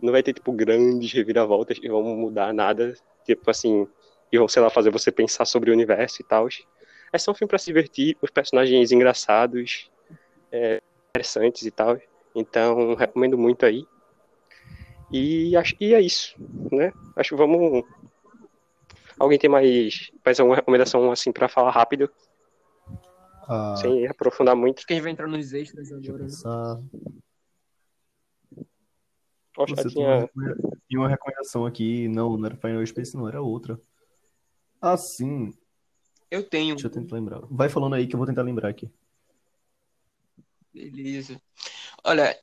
Não 0.00 0.12
vai 0.12 0.22
ter, 0.22 0.32
tipo, 0.32 0.52
grandes 0.52 1.12
reviravoltas 1.12 1.78
que 1.78 1.88
vão 1.88 2.02
mudar 2.02 2.52
nada. 2.52 2.94
Tipo 3.24 3.50
assim. 3.50 3.86
E 4.30 4.38
vão, 4.38 4.48
sei 4.48 4.62
lá, 4.62 4.70
fazer 4.70 4.90
você 4.90 5.12
pensar 5.12 5.44
sobre 5.44 5.70
o 5.70 5.74
universo 5.74 6.22
e 6.22 6.24
tal. 6.24 6.48
É 7.12 7.18
só 7.18 7.32
um 7.32 7.34
filme 7.34 7.48
pra 7.48 7.58
se 7.58 7.66
divertir. 7.66 8.16
Os 8.22 8.30
personagens 8.30 8.92
engraçados. 8.92 9.90
é, 10.50 10.80
interessantes 11.10 11.64
e 11.64 11.70
tal. 11.70 11.98
Então, 12.34 12.94
recomendo 12.94 13.36
muito 13.36 13.66
aí. 13.66 13.84
E, 15.12 15.54
acho, 15.56 15.74
e 15.78 15.94
é 15.94 16.00
isso, 16.00 16.34
né? 16.70 16.92
Acho 17.14 17.30
que 17.30 17.36
vamos. 17.36 17.84
Alguém 19.18 19.38
tem 19.38 19.50
mais, 19.50 20.10
mais 20.24 20.40
alguma 20.40 20.56
recomendação 20.56 21.12
assim 21.12 21.30
para 21.30 21.48
falar 21.48 21.70
rápido, 21.70 22.10
Ah, 23.54 23.76
sem 23.76 24.06
aprofundar 24.06 24.56
muito? 24.56 24.78
Acho 24.78 24.86
que 24.86 24.94
a 24.94 24.96
gente 24.96 25.02
vai 25.02 25.12
entrar 25.12 25.28
nos 25.28 25.52
extras 25.52 25.92
agora. 25.92 26.24
né? 26.24 26.28
que 29.66 29.70
Você 29.70 29.86
eu 29.86 29.90
tinha 29.90 30.30
uma, 30.96 31.08
recomendação 31.08 31.66
aqui. 31.66 32.08
Não, 32.08 32.38
não 32.38 32.46
era 32.46 32.56
Final 32.56 32.86
Space, 32.86 33.14
não, 33.14 33.28
era 33.28 33.42
outra. 33.42 33.78
Ah, 34.80 34.96
sim. 34.96 35.52
Eu 36.30 36.42
tenho. 36.48 36.76
Deixa 36.76 36.86
eu 36.86 36.90
tentar 36.90 37.16
lembrar. 37.16 37.40
Vai 37.50 37.68
falando 37.68 37.94
aí 37.94 38.06
que 38.06 38.14
eu 38.14 38.18
vou 38.18 38.26
tentar 38.26 38.40
lembrar 38.40 38.70
aqui. 38.70 38.90
Beleza. 40.72 41.38
Olha, 42.02 42.34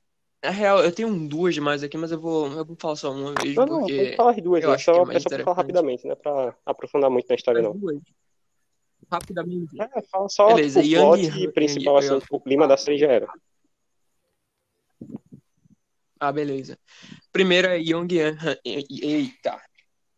na 0.43 0.51
real, 0.51 0.83
eu 0.83 0.93
tenho 0.93 1.27
duas 1.27 1.55
demais 1.55 1.81
aqui, 1.81 1.97
mas 1.97 2.11
eu 2.11 2.19
vou, 2.19 2.45
eu 2.51 2.63
vou 2.63 2.77
falar 2.79 2.95
só 2.95 3.11
uma 3.11 3.33
vez, 3.33 3.55
Não, 3.55 3.65
não, 3.65 3.79
porque 3.79 3.95
pode 3.95 4.15
falar 4.15 4.31
as 4.31 4.43
duas, 4.43 4.63
eu 4.63 4.69
né? 4.69 4.75
acho 4.75 4.85
que 4.85 4.91
é 4.91 4.93
Só, 4.93 5.05
mais 5.05 5.17
é 5.17 5.19
só 5.21 5.29
pra 5.29 5.43
falar 5.43 5.57
rapidamente, 5.57 6.05
não 6.05 6.11
é 6.11 6.15
pra 6.15 6.55
aprofundar 6.67 7.09
muito 7.09 7.27
na 7.27 7.35
história, 7.35 7.61
As 7.61 7.65
não. 7.65 7.75
duas, 7.75 7.99
rapidamente. 9.11 9.75
É, 9.81 10.01
fala 10.03 10.29
só 10.29 10.55
Beleza, 10.55 10.81
tipo, 10.83 11.01
o 11.01 11.11
plot 11.17 11.27
Han- 11.29 11.51
principal, 11.51 11.97
assim, 11.97 12.07
Young- 12.09 12.19
tipo, 12.21 12.35
o 12.37 12.41
clima 12.41 12.67
da 12.67 12.77
série 12.77 12.97
já 12.97 13.07
era. 13.07 13.27
Ah, 16.19 16.31
beleza. 16.31 16.77
Primeiro 17.31 17.67
é 17.67 17.79
Young 17.79 18.07
Han- 18.19 18.57
Eita. 18.65 19.61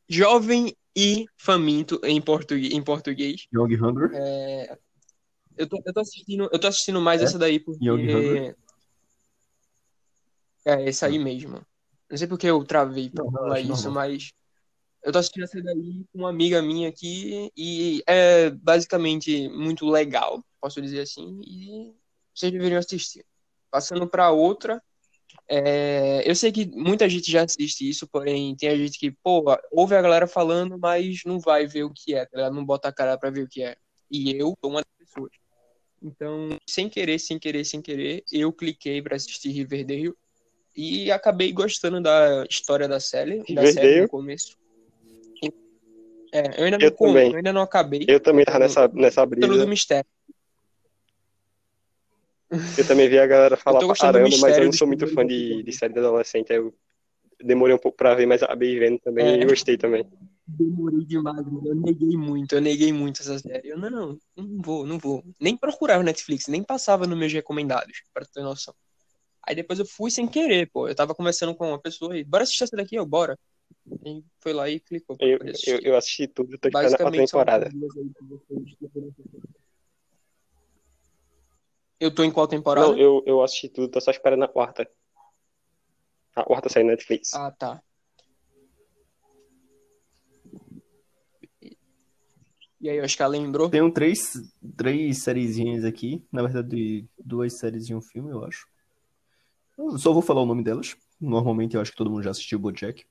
Jovem 0.10 0.76
e 0.96 1.26
faminto 1.38 2.00
em 2.04 2.20
português, 2.22 2.74
em 2.74 2.84
português. 2.84 3.46
Young 3.54 3.76
Hunger. 3.76 4.10
É, 4.14 4.78
eu 5.58 5.68
tô, 5.70 5.82
eu 5.86 5.94
tô 5.94 6.00
assistindo, 6.00 6.50
eu 6.52 6.60
tô 6.60 6.68
assistindo 6.68 7.00
mais 7.00 7.22
É? 7.22 7.26
essa 7.26 7.38
daí 7.38 7.60
porque 7.60 7.86
Young 7.86 8.04
Hunger? 8.14 8.58
é 10.66 10.90
essa 10.90 11.06
aí 11.06 11.18
mesmo. 11.18 11.62
Não 12.10 12.18
sei 12.18 12.28
porque 12.28 12.48
eu 12.48 12.64
travei 12.66 13.10
pra 13.10 13.24
Não, 13.24 13.32
falar 13.32 13.44
relaxa, 13.56 13.74
isso, 13.74 13.84
normal. 13.90 13.94
mas 14.10 14.34
eu 15.04 15.12
tô 15.12 15.20
assistindo 15.20 15.44
essa 15.44 15.62
daí 15.62 16.06
com 16.12 16.20
uma 16.20 16.30
amiga 16.30 16.62
minha 16.62 16.90
aqui 16.90 17.52
e 17.56 18.04
é 18.08 18.50
basicamente 18.50 19.50
muito 19.50 19.86
legal, 19.90 20.44
posso 20.60 20.82
dizer 20.82 21.02
assim, 21.02 21.42
e 21.46 21.94
vocês 22.34 22.52
deveriam 22.52 22.80
assistir. 22.80 23.26
Passando 23.70 24.08
pra 24.08 24.32
outra, 24.32 24.82
é, 25.48 26.22
eu 26.26 26.36
sei 26.36 26.52
que 26.52 26.66
muita 26.66 27.10
gente 27.10 27.32
já 27.32 27.44
assiste 27.44 27.88
isso, 27.88 28.08
porém 28.08 28.56
tem 28.56 28.70
a 28.70 28.76
gente 28.76 29.00
que, 29.00 29.12
pô, 29.12 29.44
ouve 29.72 29.96
a 29.96 30.02
galera 30.02 30.28
falando, 30.28 30.78
mas 30.78 31.22
não 31.26 31.40
vai 31.40 31.66
ver 31.66 31.84
o 31.84 31.94
que 31.94 32.14
é, 32.14 32.26
tá 32.26 32.38
ligado? 32.38 32.56
Não 32.56 32.66
bota 32.66 32.90
a 32.90 32.94
cara 32.94 33.18
pra 33.18 33.30
ver 33.30 33.44
o 33.44 33.48
que 33.48 33.64
é. 33.64 33.76
E 34.10 34.32
eu 34.36 34.54
sou 34.62 34.72
uma 34.72 34.82
das 34.82 34.94
pessoas. 34.98 35.32
Então, 36.02 36.58
sem 36.68 36.90
querer, 36.90 37.20
sem 37.20 37.40
querer, 37.40 37.64
sem 37.66 37.82
querer, 37.82 38.24
eu 38.32 38.52
cliquei 38.52 39.02
pra 39.02 39.16
assistir 39.16 39.50
Riverdale 39.50 40.14
e 40.76 41.12
acabei 41.12 41.52
gostando 41.52 42.02
da 42.02 42.46
história 42.50 42.88
da 42.88 43.00
série, 43.00 43.38
da 43.40 43.44
série 43.44 43.54
Riverdale? 43.54 44.02
no 44.02 44.10
começo. 44.10 44.58
É, 46.32 46.62
eu 46.62 46.66
ainda 46.66 46.78
não, 46.78 46.86
Eu 46.86 46.92
também. 46.92 47.32
eu 47.32 47.38
ainda 47.38 47.54
não 47.54 47.62
acabei. 47.62 48.06
Eu 48.08 48.20
também 48.20 48.46
tava 48.46 48.60
nessa, 48.60 48.88
nessa 48.88 49.26
brisa. 49.26 49.48
do 49.48 49.68
mistério. 49.68 50.10
Eu 52.78 52.86
também 52.86 53.08
vi 53.08 53.18
a 53.18 53.28
galera 53.28 53.56
falar 53.56 53.80
pra 53.80 53.96
caramba, 53.96 54.30
mas 54.40 54.58
eu 54.58 54.66
não 54.66 54.74
sou 54.74 54.88
muito 54.88 55.08
fã 55.08 55.26
de, 55.26 55.64
de 55.64 55.72
série 55.72 55.94
de 55.94 56.00
adolescente. 56.00 56.52
Eu 56.52 56.74
demorei 57.42 57.76
um 57.76 57.80
pouco 57.80 57.98
pra 57.98 58.14
ver, 58.14 58.26
mas 58.26 58.44
acabei 58.44 58.78
vendo 58.78 59.00
também 59.00 59.26
É. 59.26 59.42
e 59.42 59.46
gostei 59.46 59.78
também. 59.78 60.06
Demorei 60.46 61.06
demais, 61.06 61.46
mano. 61.46 61.66
Eu 61.66 61.76
neguei 61.76 62.18
muito, 62.18 62.54
eu 62.56 62.62
neguei 62.62 62.92
muito 62.92 63.22
essa 63.22 63.40
série. 63.40 63.70
Eu, 63.70 63.78
não, 63.78 63.90
não, 63.90 64.20
não 64.36 64.62
vou, 64.62 64.86
não 64.86 65.00
vou. 65.00 65.24
Nem 65.40 65.56
procurava 65.56 66.04
Netflix, 66.04 66.48
nem 66.48 66.62
passava 66.64 67.08
nos 67.08 67.18
meus 67.18 67.32
recomendados, 67.32 68.02
pra 68.14 68.26
ter 68.26 68.42
noção. 68.42 68.74
Aí 69.48 69.56
depois 69.56 69.80
eu 69.80 69.86
fui 69.86 70.12
sem 70.12 70.28
querer, 70.28 70.70
pô. 70.72 70.88
Eu 70.88 70.96
tava 70.96 71.16
conversando 71.16 71.56
com 71.56 71.70
uma 71.70 71.80
pessoa 71.80 72.18
e, 72.18 72.24
bora 72.24 72.44
assistir 72.44 72.64
essa 72.64 72.76
daqui, 72.76 72.96
eu, 72.96 73.06
bora. 73.06 73.38
E 74.06 74.24
foi 74.40 74.54
lá 74.54 74.70
e 74.70 74.80
clicou 74.80 75.16
Eu, 75.20 75.40
eu, 75.40 75.80
eu 75.82 75.98
assisti 75.98 76.28
tudo, 76.28 76.58
tô 76.58 76.68
esperando 76.68 77.08
a 77.08 77.12
temporada. 77.12 77.72
Eu 82.00 82.14
tô 82.14 82.24
em 82.24 82.32
qual 82.32 82.48
temporada? 82.48 82.88
Não, 82.88 82.98
eu, 82.98 83.24
eu 83.28 83.44
assisti 83.44 83.70
tudo, 83.70 83.90
tô 83.90 84.02
só 84.02 84.10
esperando 84.10 84.44
a 84.44 84.48
quarta. 84.48 84.90
A 86.36 86.44
quarta 86.44 86.70
sair 86.70 86.84
na 86.84 86.92
Netflix. 86.92 87.34
Ah, 87.34 87.52
tá. 87.52 87.82
E 92.82 92.90
aí, 92.90 93.00
acho 93.00 93.16
que 93.16 93.22
ela 93.22 93.32
lembrou. 93.32 93.70
Tenho 93.70 93.94
três, 93.94 94.34
três 94.76 95.22
sériezinhas 95.22 95.86
aqui. 95.86 96.26
Na 96.32 96.42
verdade, 96.42 97.08
duas 97.24 97.60
séries 97.60 97.88
e 97.88 97.94
um 97.94 98.02
filme, 98.02 98.32
eu 98.32 98.44
acho. 98.44 98.68
Eu 99.78 100.00
só 100.00 100.12
vou 100.12 100.24
falar 100.24 100.42
o 100.42 100.48
nome 100.48 100.64
delas. 100.64 100.98
Normalmente, 101.20 101.76
eu 101.76 101.82
acho 101.82 101.92
que 101.92 101.98
todo 101.98 102.10
mundo 102.10 102.24
já 102.24 102.32
assistiu 102.32 102.58
o 102.58 102.62
BoJack, 102.62 103.06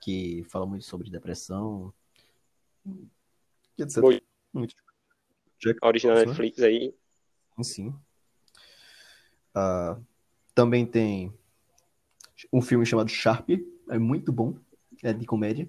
que 0.00 0.44
fala 0.48 0.66
muito 0.66 0.84
sobre 0.84 1.10
depressão, 1.10 1.92
e 3.78 3.82
etc. 3.82 4.02
Muito. 4.52 4.74
Jack, 5.58 5.78
A 5.82 5.88
original 5.88 6.16
né? 6.16 6.24
Netflix 6.26 6.60
aí. 6.60 6.94
sim. 7.62 7.94
Ah, 9.54 9.98
também 10.54 10.84
tem 10.86 11.32
um 12.52 12.60
filme 12.60 12.84
chamado 12.84 13.08
Sharp, 13.08 13.48
é 13.88 13.98
muito 13.98 14.30
bom, 14.32 14.58
é 15.02 15.12
de 15.12 15.24
comédia, 15.24 15.68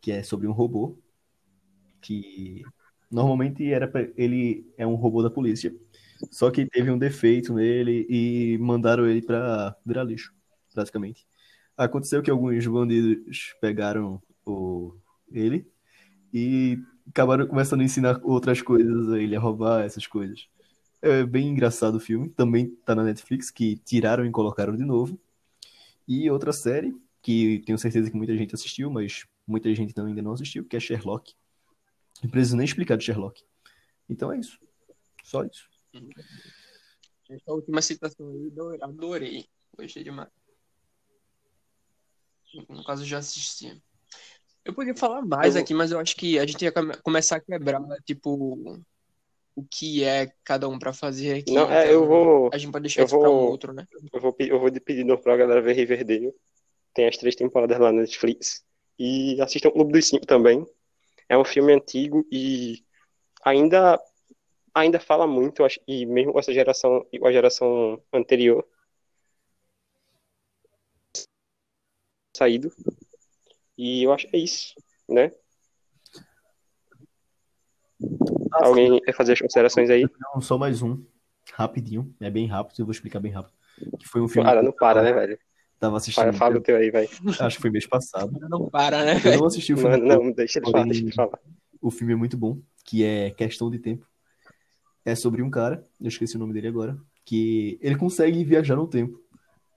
que 0.00 0.10
é 0.10 0.22
sobre 0.22 0.46
um 0.46 0.52
robô 0.52 0.96
que 2.00 2.62
normalmente 3.10 3.72
era 3.72 3.88
pra, 3.88 4.02
ele 4.16 4.66
é 4.76 4.86
um 4.86 4.96
robô 4.96 5.22
da 5.22 5.30
polícia, 5.30 5.74
só 6.30 6.50
que 6.50 6.66
teve 6.66 6.90
um 6.90 6.98
defeito 6.98 7.54
nele 7.54 8.06
e 8.10 8.58
mandaram 8.58 9.06
ele 9.06 9.22
pra 9.22 9.76
virar 9.86 10.04
lixo, 10.04 10.34
basicamente. 10.74 11.26
Aconteceu 11.76 12.22
que 12.22 12.30
alguns 12.30 12.66
bandidos 12.66 13.54
pegaram 13.60 14.22
o 14.46 14.94
ele 15.30 15.66
e 16.32 16.78
acabaram 17.08 17.46
começando 17.46 17.80
a 17.80 17.84
ensinar 17.84 18.20
outras 18.22 18.62
coisas 18.62 19.10
a 19.10 19.18
ele 19.18 19.34
a 19.34 19.40
roubar 19.40 19.84
essas 19.84 20.06
coisas. 20.06 20.48
É 21.02 21.24
bem 21.24 21.48
engraçado 21.48 21.96
o 21.96 22.00
filme, 22.00 22.30
também 22.30 22.70
tá 22.84 22.94
na 22.94 23.04
Netflix, 23.04 23.50
que 23.50 23.76
tiraram 23.76 24.24
e 24.24 24.30
colocaram 24.30 24.74
de 24.74 24.84
novo. 24.84 25.18
E 26.08 26.30
outra 26.30 26.52
série, 26.52 26.96
que 27.20 27.62
tenho 27.66 27.78
certeza 27.78 28.10
que 28.10 28.16
muita 28.16 28.36
gente 28.36 28.54
assistiu, 28.54 28.90
mas 28.90 29.26
muita 29.46 29.74
gente 29.74 29.96
não, 29.96 30.06
ainda 30.06 30.22
não 30.22 30.32
assistiu, 30.32 30.64
que 30.64 30.76
é 30.76 30.80
Sherlock. 30.80 31.34
Não 32.22 32.30
preciso 32.30 32.56
nem 32.56 32.64
explicar 32.64 32.96
de 32.96 33.04
Sherlock. 33.04 33.42
Então 34.08 34.32
é 34.32 34.38
isso. 34.38 34.58
Só 35.22 35.44
isso. 35.44 35.68
Essa 37.28 37.52
última 37.52 37.82
citação 37.82 38.26
adorei. 38.28 38.80
adorei. 38.82 39.46
Gostei 39.76 40.04
demais. 40.04 40.28
No 42.68 42.84
caso, 42.84 43.02
eu 43.02 43.06
já 43.06 43.18
assisti. 43.18 43.80
Eu 44.64 44.72
poderia 44.72 44.96
falar 44.98 45.22
mais 45.22 45.54
Eu- 45.56 45.62
aqui, 45.62 45.74
mas 45.74 45.90
eu 45.90 45.98
acho 45.98 46.16
que 46.16 46.38
a 46.38 46.46
gente 46.46 46.62
ia 46.64 46.72
come- 46.72 46.96
começar 46.98 47.36
a 47.36 47.40
quebrar, 47.40 47.82
tipo, 48.06 48.82
o 49.56 49.64
que 49.70 50.02
é 50.02 50.32
cada 50.42 50.68
um 50.68 50.78
pra 50.78 50.92
fazer 50.92 51.38
aqui. 51.40 51.52
Não, 51.52 51.70
é, 51.70 51.82
então 51.84 51.92
eu 51.92 52.06
vou. 52.06 52.50
A 52.52 52.58
gente 52.58 52.72
pode 52.72 52.82
deixar 52.82 53.02
eu 53.02 53.06
isso 53.06 53.18
pra 53.18 53.30
um 53.30 53.32
vou- 53.34 53.50
outro, 53.50 53.72
né? 53.72 53.86
Eu 54.12 54.20
vou, 54.20 54.34
eu 54.38 54.58
vou 54.60 54.72
pedir 54.80 55.04
novo 55.04 55.22
pra 55.22 55.36
galera 55.36 55.60
ver 55.60 55.74
Riverdale. 55.74 56.32
Tem 56.94 57.06
as 57.06 57.16
três 57.16 57.34
temporadas 57.36 57.78
lá 57.78 57.92
na 57.92 58.00
Netflix. 58.00 58.64
E 58.98 59.40
assistam 59.40 59.68
o 59.68 59.72
Clube 59.72 59.92
dos 59.92 60.06
Cinco 60.08 60.26
também. 60.26 60.64
É 61.28 61.36
um 61.36 61.44
filme 61.44 61.72
antigo 61.72 62.26
e 62.30 62.84
ainda, 63.44 64.00
ainda 64.74 64.98
fala 65.00 65.26
muito, 65.26 65.62
e 65.86 66.06
mesmo 66.06 66.32
com 66.32 66.38
essa 66.38 66.52
geração 66.52 67.06
e 67.12 67.18
com 67.18 67.26
a 67.26 67.32
geração 67.32 68.00
anterior. 68.12 68.66
Saído. 72.36 72.72
E 73.78 74.02
eu 74.02 74.12
acho 74.12 74.28
que 74.28 74.36
é 74.36 74.40
isso, 74.40 74.74
né? 75.08 75.30
Alguém 78.52 79.00
quer 79.00 79.14
fazer 79.14 79.32
as 79.32 79.40
considerações 79.40 79.90
aí? 79.90 80.06
Não, 80.34 80.40
só 80.40 80.58
mais 80.58 80.82
um. 80.82 81.02
Rapidinho. 81.52 82.14
É 82.20 82.30
bem 82.30 82.46
rápido, 82.46 82.80
eu 82.80 82.86
vou 82.86 82.92
explicar 82.92 83.20
bem 83.20 83.32
rápido. 83.32 83.54
Que 83.98 84.08
foi 84.08 84.20
um 84.20 84.28
filme 84.28 84.48
Para, 84.48 84.60
que 84.60 84.66
não 84.66 84.72
para, 84.72 85.02
né, 85.02 85.12
velho? 85.12 85.38
tava 85.78 85.96
assistindo. 85.96 86.24
Para, 86.24 86.32
fala 86.32 86.56
o 86.56 86.60
teu 86.60 86.76
aí, 86.76 86.90
vai. 86.90 87.08
Acho 87.40 87.56
que 87.56 87.62
foi 87.62 87.70
mês 87.70 87.86
passado. 87.86 88.32
Não 88.48 88.68
para, 88.70 89.04
né, 89.04 89.16
Eu 89.16 89.20
velho? 89.20 89.38
não 89.40 89.46
assisti 89.46 89.72
o 89.72 89.76
filme. 89.76 89.92
Mano, 89.98 90.08
todo. 90.08 90.24
não, 90.24 90.32
deixa 90.32 90.58
ele 90.58 90.70
falar, 90.70 90.84
deixa 90.84 91.00
ele 91.02 91.12
falar. 91.12 91.38
O 91.80 91.90
filme 91.90 92.12
é 92.14 92.16
muito 92.16 92.36
bom, 92.38 92.60
que 92.84 93.04
é 93.04 93.30
Questão 93.30 93.70
de 93.70 93.78
Tempo. 93.78 94.06
É 95.04 95.14
sobre 95.14 95.42
um 95.42 95.50
cara, 95.50 95.84
eu 96.00 96.08
esqueci 96.08 96.36
o 96.36 96.38
nome 96.38 96.54
dele 96.54 96.68
agora, 96.68 96.96
que 97.24 97.78
ele 97.82 97.96
consegue 97.96 98.42
viajar 98.42 98.76
no 98.76 98.88
tempo. 98.88 99.20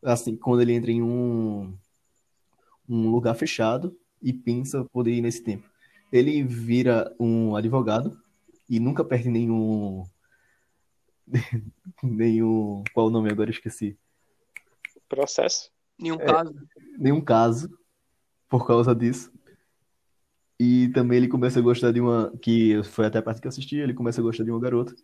Assim, 0.01 0.37
quando 0.37 0.61
ele 0.61 0.71
entra 0.73 0.89
em 0.91 1.01
um, 1.01 1.77
um 2.87 3.09
lugar 3.09 3.35
fechado 3.35 3.97
e 4.21 4.31
pensa 4.33 4.83
poder 4.85 5.11
ir 5.13 5.21
nesse 5.21 5.43
tempo. 5.43 5.69
Ele 6.11 6.43
vira 6.43 7.13
um 7.19 7.55
advogado 7.55 8.19
e 8.69 8.79
nunca 8.79 9.03
perde 9.03 9.29
nenhum. 9.29 10.03
nenhum. 12.03 12.83
Qual 12.93 13.07
o 13.07 13.09
nome 13.09 13.29
agora? 13.31 13.49
Eu 13.49 13.53
esqueci. 13.53 13.97
Processo. 15.09 15.71
Nenhum 15.99 16.15
É. 16.15 16.25
caso. 16.25 16.55
nenhum 16.97 17.21
caso 17.21 17.69
por 18.49 18.65
causa 18.65 18.95
disso. 18.95 19.31
E 20.59 20.89
também 20.89 21.17
ele 21.17 21.27
começa 21.27 21.59
a 21.59 21.61
gostar 21.61 21.91
de 21.91 21.99
uma. 22.01 22.31
Que 22.41 22.81
foi 22.83 23.05
até 23.05 23.19
a 23.19 23.21
parte 23.21 23.39
que 23.41 23.47
eu 23.47 23.49
assisti, 23.49 23.77
ele 23.77 23.93
começa 23.93 24.19
a 24.21 24.23
gostar 24.23 24.43
de 24.43 24.51
uma 24.51 24.59
garota. 24.59 24.95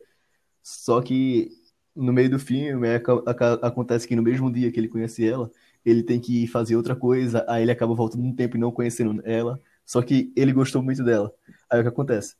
Só 0.63 1.02
que 1.02 1.50
no 1.96 2.12
meio 2.12 2.30
do 2.30 2.39
filme 2.39 2.88
aca- 2.96 3.54
acontece 3.62 4.08
que 4.08 4.15
no 4.15 4.24
mesmo 4.24 4.52
dia 4.52 4.72
que 4.72 4.80
ele 4.80 4.88
conhece 4.88 5.24
ela, 5.28 5.52
ele 5.86 6.04
tem 6.04 6.19
que 6.19 6.48
fazer 6.48 6.76
outra 6.76 6.96
coisa, 6.96 7.46
aí 7.48 7.63
ele 7.63 7.72
acaba 7.72 7.93
voltando 7.93 8.24
no 8.24 8.36
tempo 8.36 8.56
e 8.58 8.60
não 8.60 8.72
conhecendo 8.72 9.22
ela. 9.26 9.60
Só 9.86 10.02
que 10.02 10.32
ele 10.36 10.54
gostou 10.54 10.82
muito 10.82 11.04
dela. 11.04 11.34
Aí 11.69 11.80
o 11.80 11.84
que 11.84 11.89
acontece? 11.89 12.36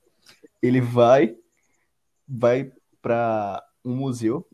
Ele 0.62 0.80
vai, 0.80 1.36
vai 2.28 2.72
pra 3.02 3.62
um 3.84 3.96
museu 3.96 4.48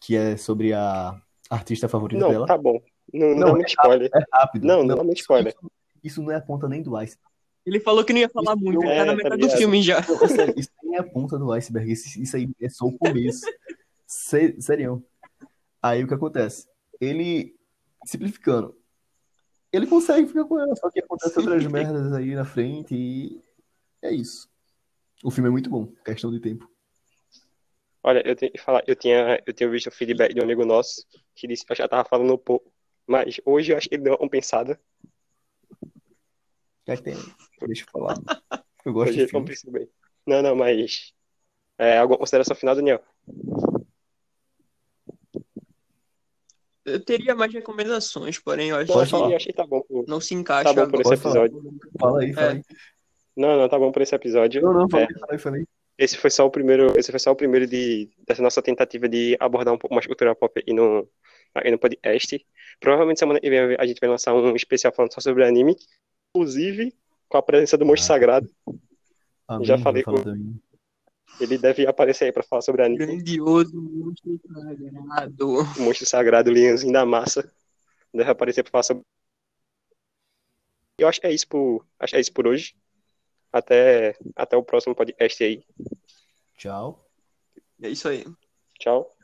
que 0.00 0.14
é 0.14 0.36
sobre 0.36 0.72
a 0.72 1.20
artista 1.50 1.88
favorita 1.88 2.20
Não, 2.20 2.30
dela. 2.30 2.46
tá 2.46 2.56
bom. 2.56 2.80
Não, 3.12 3.28
não, 3.30 3.36
Não, 3.38 3.54
muito 3.54 3.68
spoiler. 3.68 4.10
É 4.14 4.20
rápido. 4.32 4.64
Não, 4.66 4.82
não 4.84 5.04
muito 5.04 5.18
spoiler. 5.20 5.52
Isso, 5.52 5.70
isso 6.04 6.22
não 6.22 6.30
é 6.30 6.36
a 6.36 6.40
ponta 6.40 6.68
nem 6.68 6.82
do 6.82 6.96
iceberg. 6.96 7.26
Ele 7.64 7.80
falou 7.80 8.04
que 8.04 8.12
não 8.12 8.20
ia 8.20 8.28
falar 8.28 8.54
Isso 8.54 8.62
muito, 8.64 8.80
não 8.80 8.88
ele 8.88 8.94
tá 8.96 9.02
é, 9.02 9.04
na 9.04 9.10
tá 9.12 9.16
metade 9.16 9.42
do 9.42 9.50
filme 9.50 9.82
já. 9.82 10.00
Não, 10.08 10.14
é 10.44 10.54
isso 10.56 10.70
nem 10.84 10.94
é 10.94 11.00
a 11.00 11.02
ponta 11.02 11.36
do 11.36 11.50
iceberg. 11.50 11.90
Isso, 11.90 12.20
isso 12.22 12.36
aí 12.36 12.48
é 12.60 12.68
só 12.68 12.86
o 12.86 12.96
começo. 12.96 13.40
Sé- 14.06 14.54
Sério. 14.60 15.02
Aí 15.82 16.04
o 16.04 16.06
que 16.06 16.14
acontece? 16.14 16.68
Ele, 17.00 17.56
simplificando, 18.06 18.76
ele 19.72 19.86
consegue 19.86 20.26
ficar 20.26 20.44
com 20.44 20.58
ela, 20.58 20.74
só 20.76 20.90
que 20.90 21.00
acontece 21.00 21.38
outras 21.38 21.66
merdas 21.66 22.12
aí 22.12 22.34
na 22.34 22.44
frente 22.44 22.94
e 22.94 23.40
é 24.00 24.12
isso. 24.12 24.48
O 25.22 25.30
filme 25.30 25.48
é 25.48 25.52
muito 25.52 25.68
bom, 25.68 25.86
questão 26.04 26.30
de 26.30 26.40
tempo. 26.40 26.70
Olha, 28.02 28.26
eu 28.26 28.36
tenho 28.36 28.52
que 28.52 28.58
falar, 28.58 28.84
eu 28.86 28.94
tinha, 28.94 29.42
eu 29.44 29.52
tinha 29.52 29.68
visto 29.68 29.88
o 29.88 29.90
feedback 29.90 30.32
de 30.32 30.40
um 30.40 30.44
amigo 30.44 30.64
nosso 30.64 31.04
que 31.34 31.48
disse 31.48 31.66
que 31.66 31.72
eu 31.72 31.76
já 31.76 31.88
tava 31.88 32.08
falando 32.08 32.32
um 32.32 32.38
pouco, 32.38 32.72
mas 33.06 33.40
hoje 33.44 33.72
eu 33.72 33.76
acho 33.76 33.88
que 33.88 33.96
ele 33.96 34.04
deu 34.04 34.12
uma 34.12 34.18
compensada. 34.18 34.80
Já 36.86 36.96
tem, 36.96 37.16
deixa 37.66 37.84
eu 37.84 37.90
falar. 37.90 38.16
Eu 38.84 38.92
gosto 38.94 39.10
Hoje 39.10 39.26
de 39.26 39.28
filme. 39.28 39.88
Não, 40.24 40.40
não, 40.42 40.54
mas. 40.54 41.12
É, 41.78 41.98
alguma 41.98 42.18
consideração 42.18 42.56
final, 42.56 42.74
Daniel? 42.74 43.02
Eu 46.86 47.00
teria 47.04 47.34
mais 47.34 47.52
recomendações, 47.52 48.38
porém 48.38 48.70
eu 48.70 48.76
acho 48.76 48.92
Pode 48.92 49.10
que 49.10 49.34
achei 49.34 49.52
tá 49.52 49.66
bom. 49.66 49.80
por- 49.82 50.06
não 50.06 50.20
se 50.20 50.34
encaixa 50.34 50.72
Tá 50.72 50.84
bom 50.84 50.90
por 50.90 51.00
esse 51.00 51.10
Pode 51.10 51.20
falar. 51.20 51.44
episódio. 51.46 51.78
Fala 51.98 52.20
aí, 52.22 52.32
fala 52.32 52.46
É. 52.46 52.52
aí. 52.52 52.62
Não, 53.36 53.56
não, 53.58 53.68
tá 53.68 53.78
bom 53.78 53.90
por 53.92 54.00
esse 54.02 54.14
episódio. 54.14 54.62
Não, 54.62 54.72
não, 54.72 54.86
É, 54.86 54.88
falei, 54.90 55.06
falei, 55.18 55.38
falei. 55.38 55.64
esse 55.98 56.16
foi 56.16 56.30
só 56.30 56.46
o 56.46 56.50
primeiro, 56.50 56.96
esse 56.98 57.10
foi 57.10 57.18
só 57.20 57.32
o 57.32 57.36
primeiro 57.36 57.66
de, 57.66 58.08
dessa 58.26 58.40
nossa 58.40 58.62
tentativa 58.62 59.08
de 59.08 59.36
abordar 59.40 59.74
um 59.74 59.78
pouco 59.78 59.94
mais 59.94 60.06
cultura 60.06 60.34
pop 60.34 60.62
aí 60.66 60.72
no, 60.72 61.06
aí 61.54 61.70
no 61.70 61.78
podcast. 61.78 62.46
Provavelmente 62.80 63.18
semana 63.18 63.40
que 63.40 63.50
vem 63.50 63.76
a 63.78 63.84
gente 63.86 63.98
vai 64.00 64.08
lançar 64.08 64.32
um 64.32 64.54
especial 64.54 64.92
falando 64.94 65.12
só 65.12 65.20
sobre 65.20 65.44
anime, 65.44 65.76
inclusive 66.34 66.94
com 67.28 67.36
a 67.36 67.42
presença 67.42 67.76
do 67.76 67.84
Monstro 67.84 68.04
Ah. 68.04 68.14
Sagrado. 68.14 68.50
Amém, 69.48 69.66
Já 69.66 69.76
falei 69.78 70.02
com- 70.02 70.14
também. 70.14 70.54
Ele 71.40 71.58
deve 71.58 71.86
aparecer 71.86 72.24
aí 72.24 72.32
pra 72.32 72.42
falar 72.42 72.62
sobre 72.62 72.82
anime. 72.82 73.04
grandioso, 73.04 73.74
monstro 73.74 74.40
sagrado. 74.46 75.48
O 75.48 75.82
Monstro 75.82 76.06
Sagrado, 76.06 76.50
o 76.50 76.52
Leãozinho 76.52 76.92
da 76.92 77.04
Massa. 77.04 77.52
Deve 78.12 78.30
aparecer 78.30 78.62
pra 78.62 78.70
falar 78.70 78.82
sobre. 78.84 79.02
Eu 80.98 81.08
acho 81.08 81.20
que 81.20 81.26
é 81.26 81.32
isso 81.32 81.46
por, 81.46 81.86
acho 81.98 82.12
que 82.12 82.16
é 82.16 82.20
isso 82.20 82.32
por 82.32 82.46
hoje. 82.46 82.74
Até, 83.52 84.16
até 84.34 84.56
o 84.56 84.62
próximo 84.62 84.94
podcast 84.94 85.44
aí. 85.44 85.62
Tchau. 86.56 87.06
É 87.82 87.88
isso 87.90 88.08
aí. 88.08 88.24
Tchau. 88.78 89.14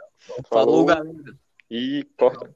Falou, 0.48 0.84
galera. 0.84 1.38
E 1.70 2.04
corta. 2.16 2.54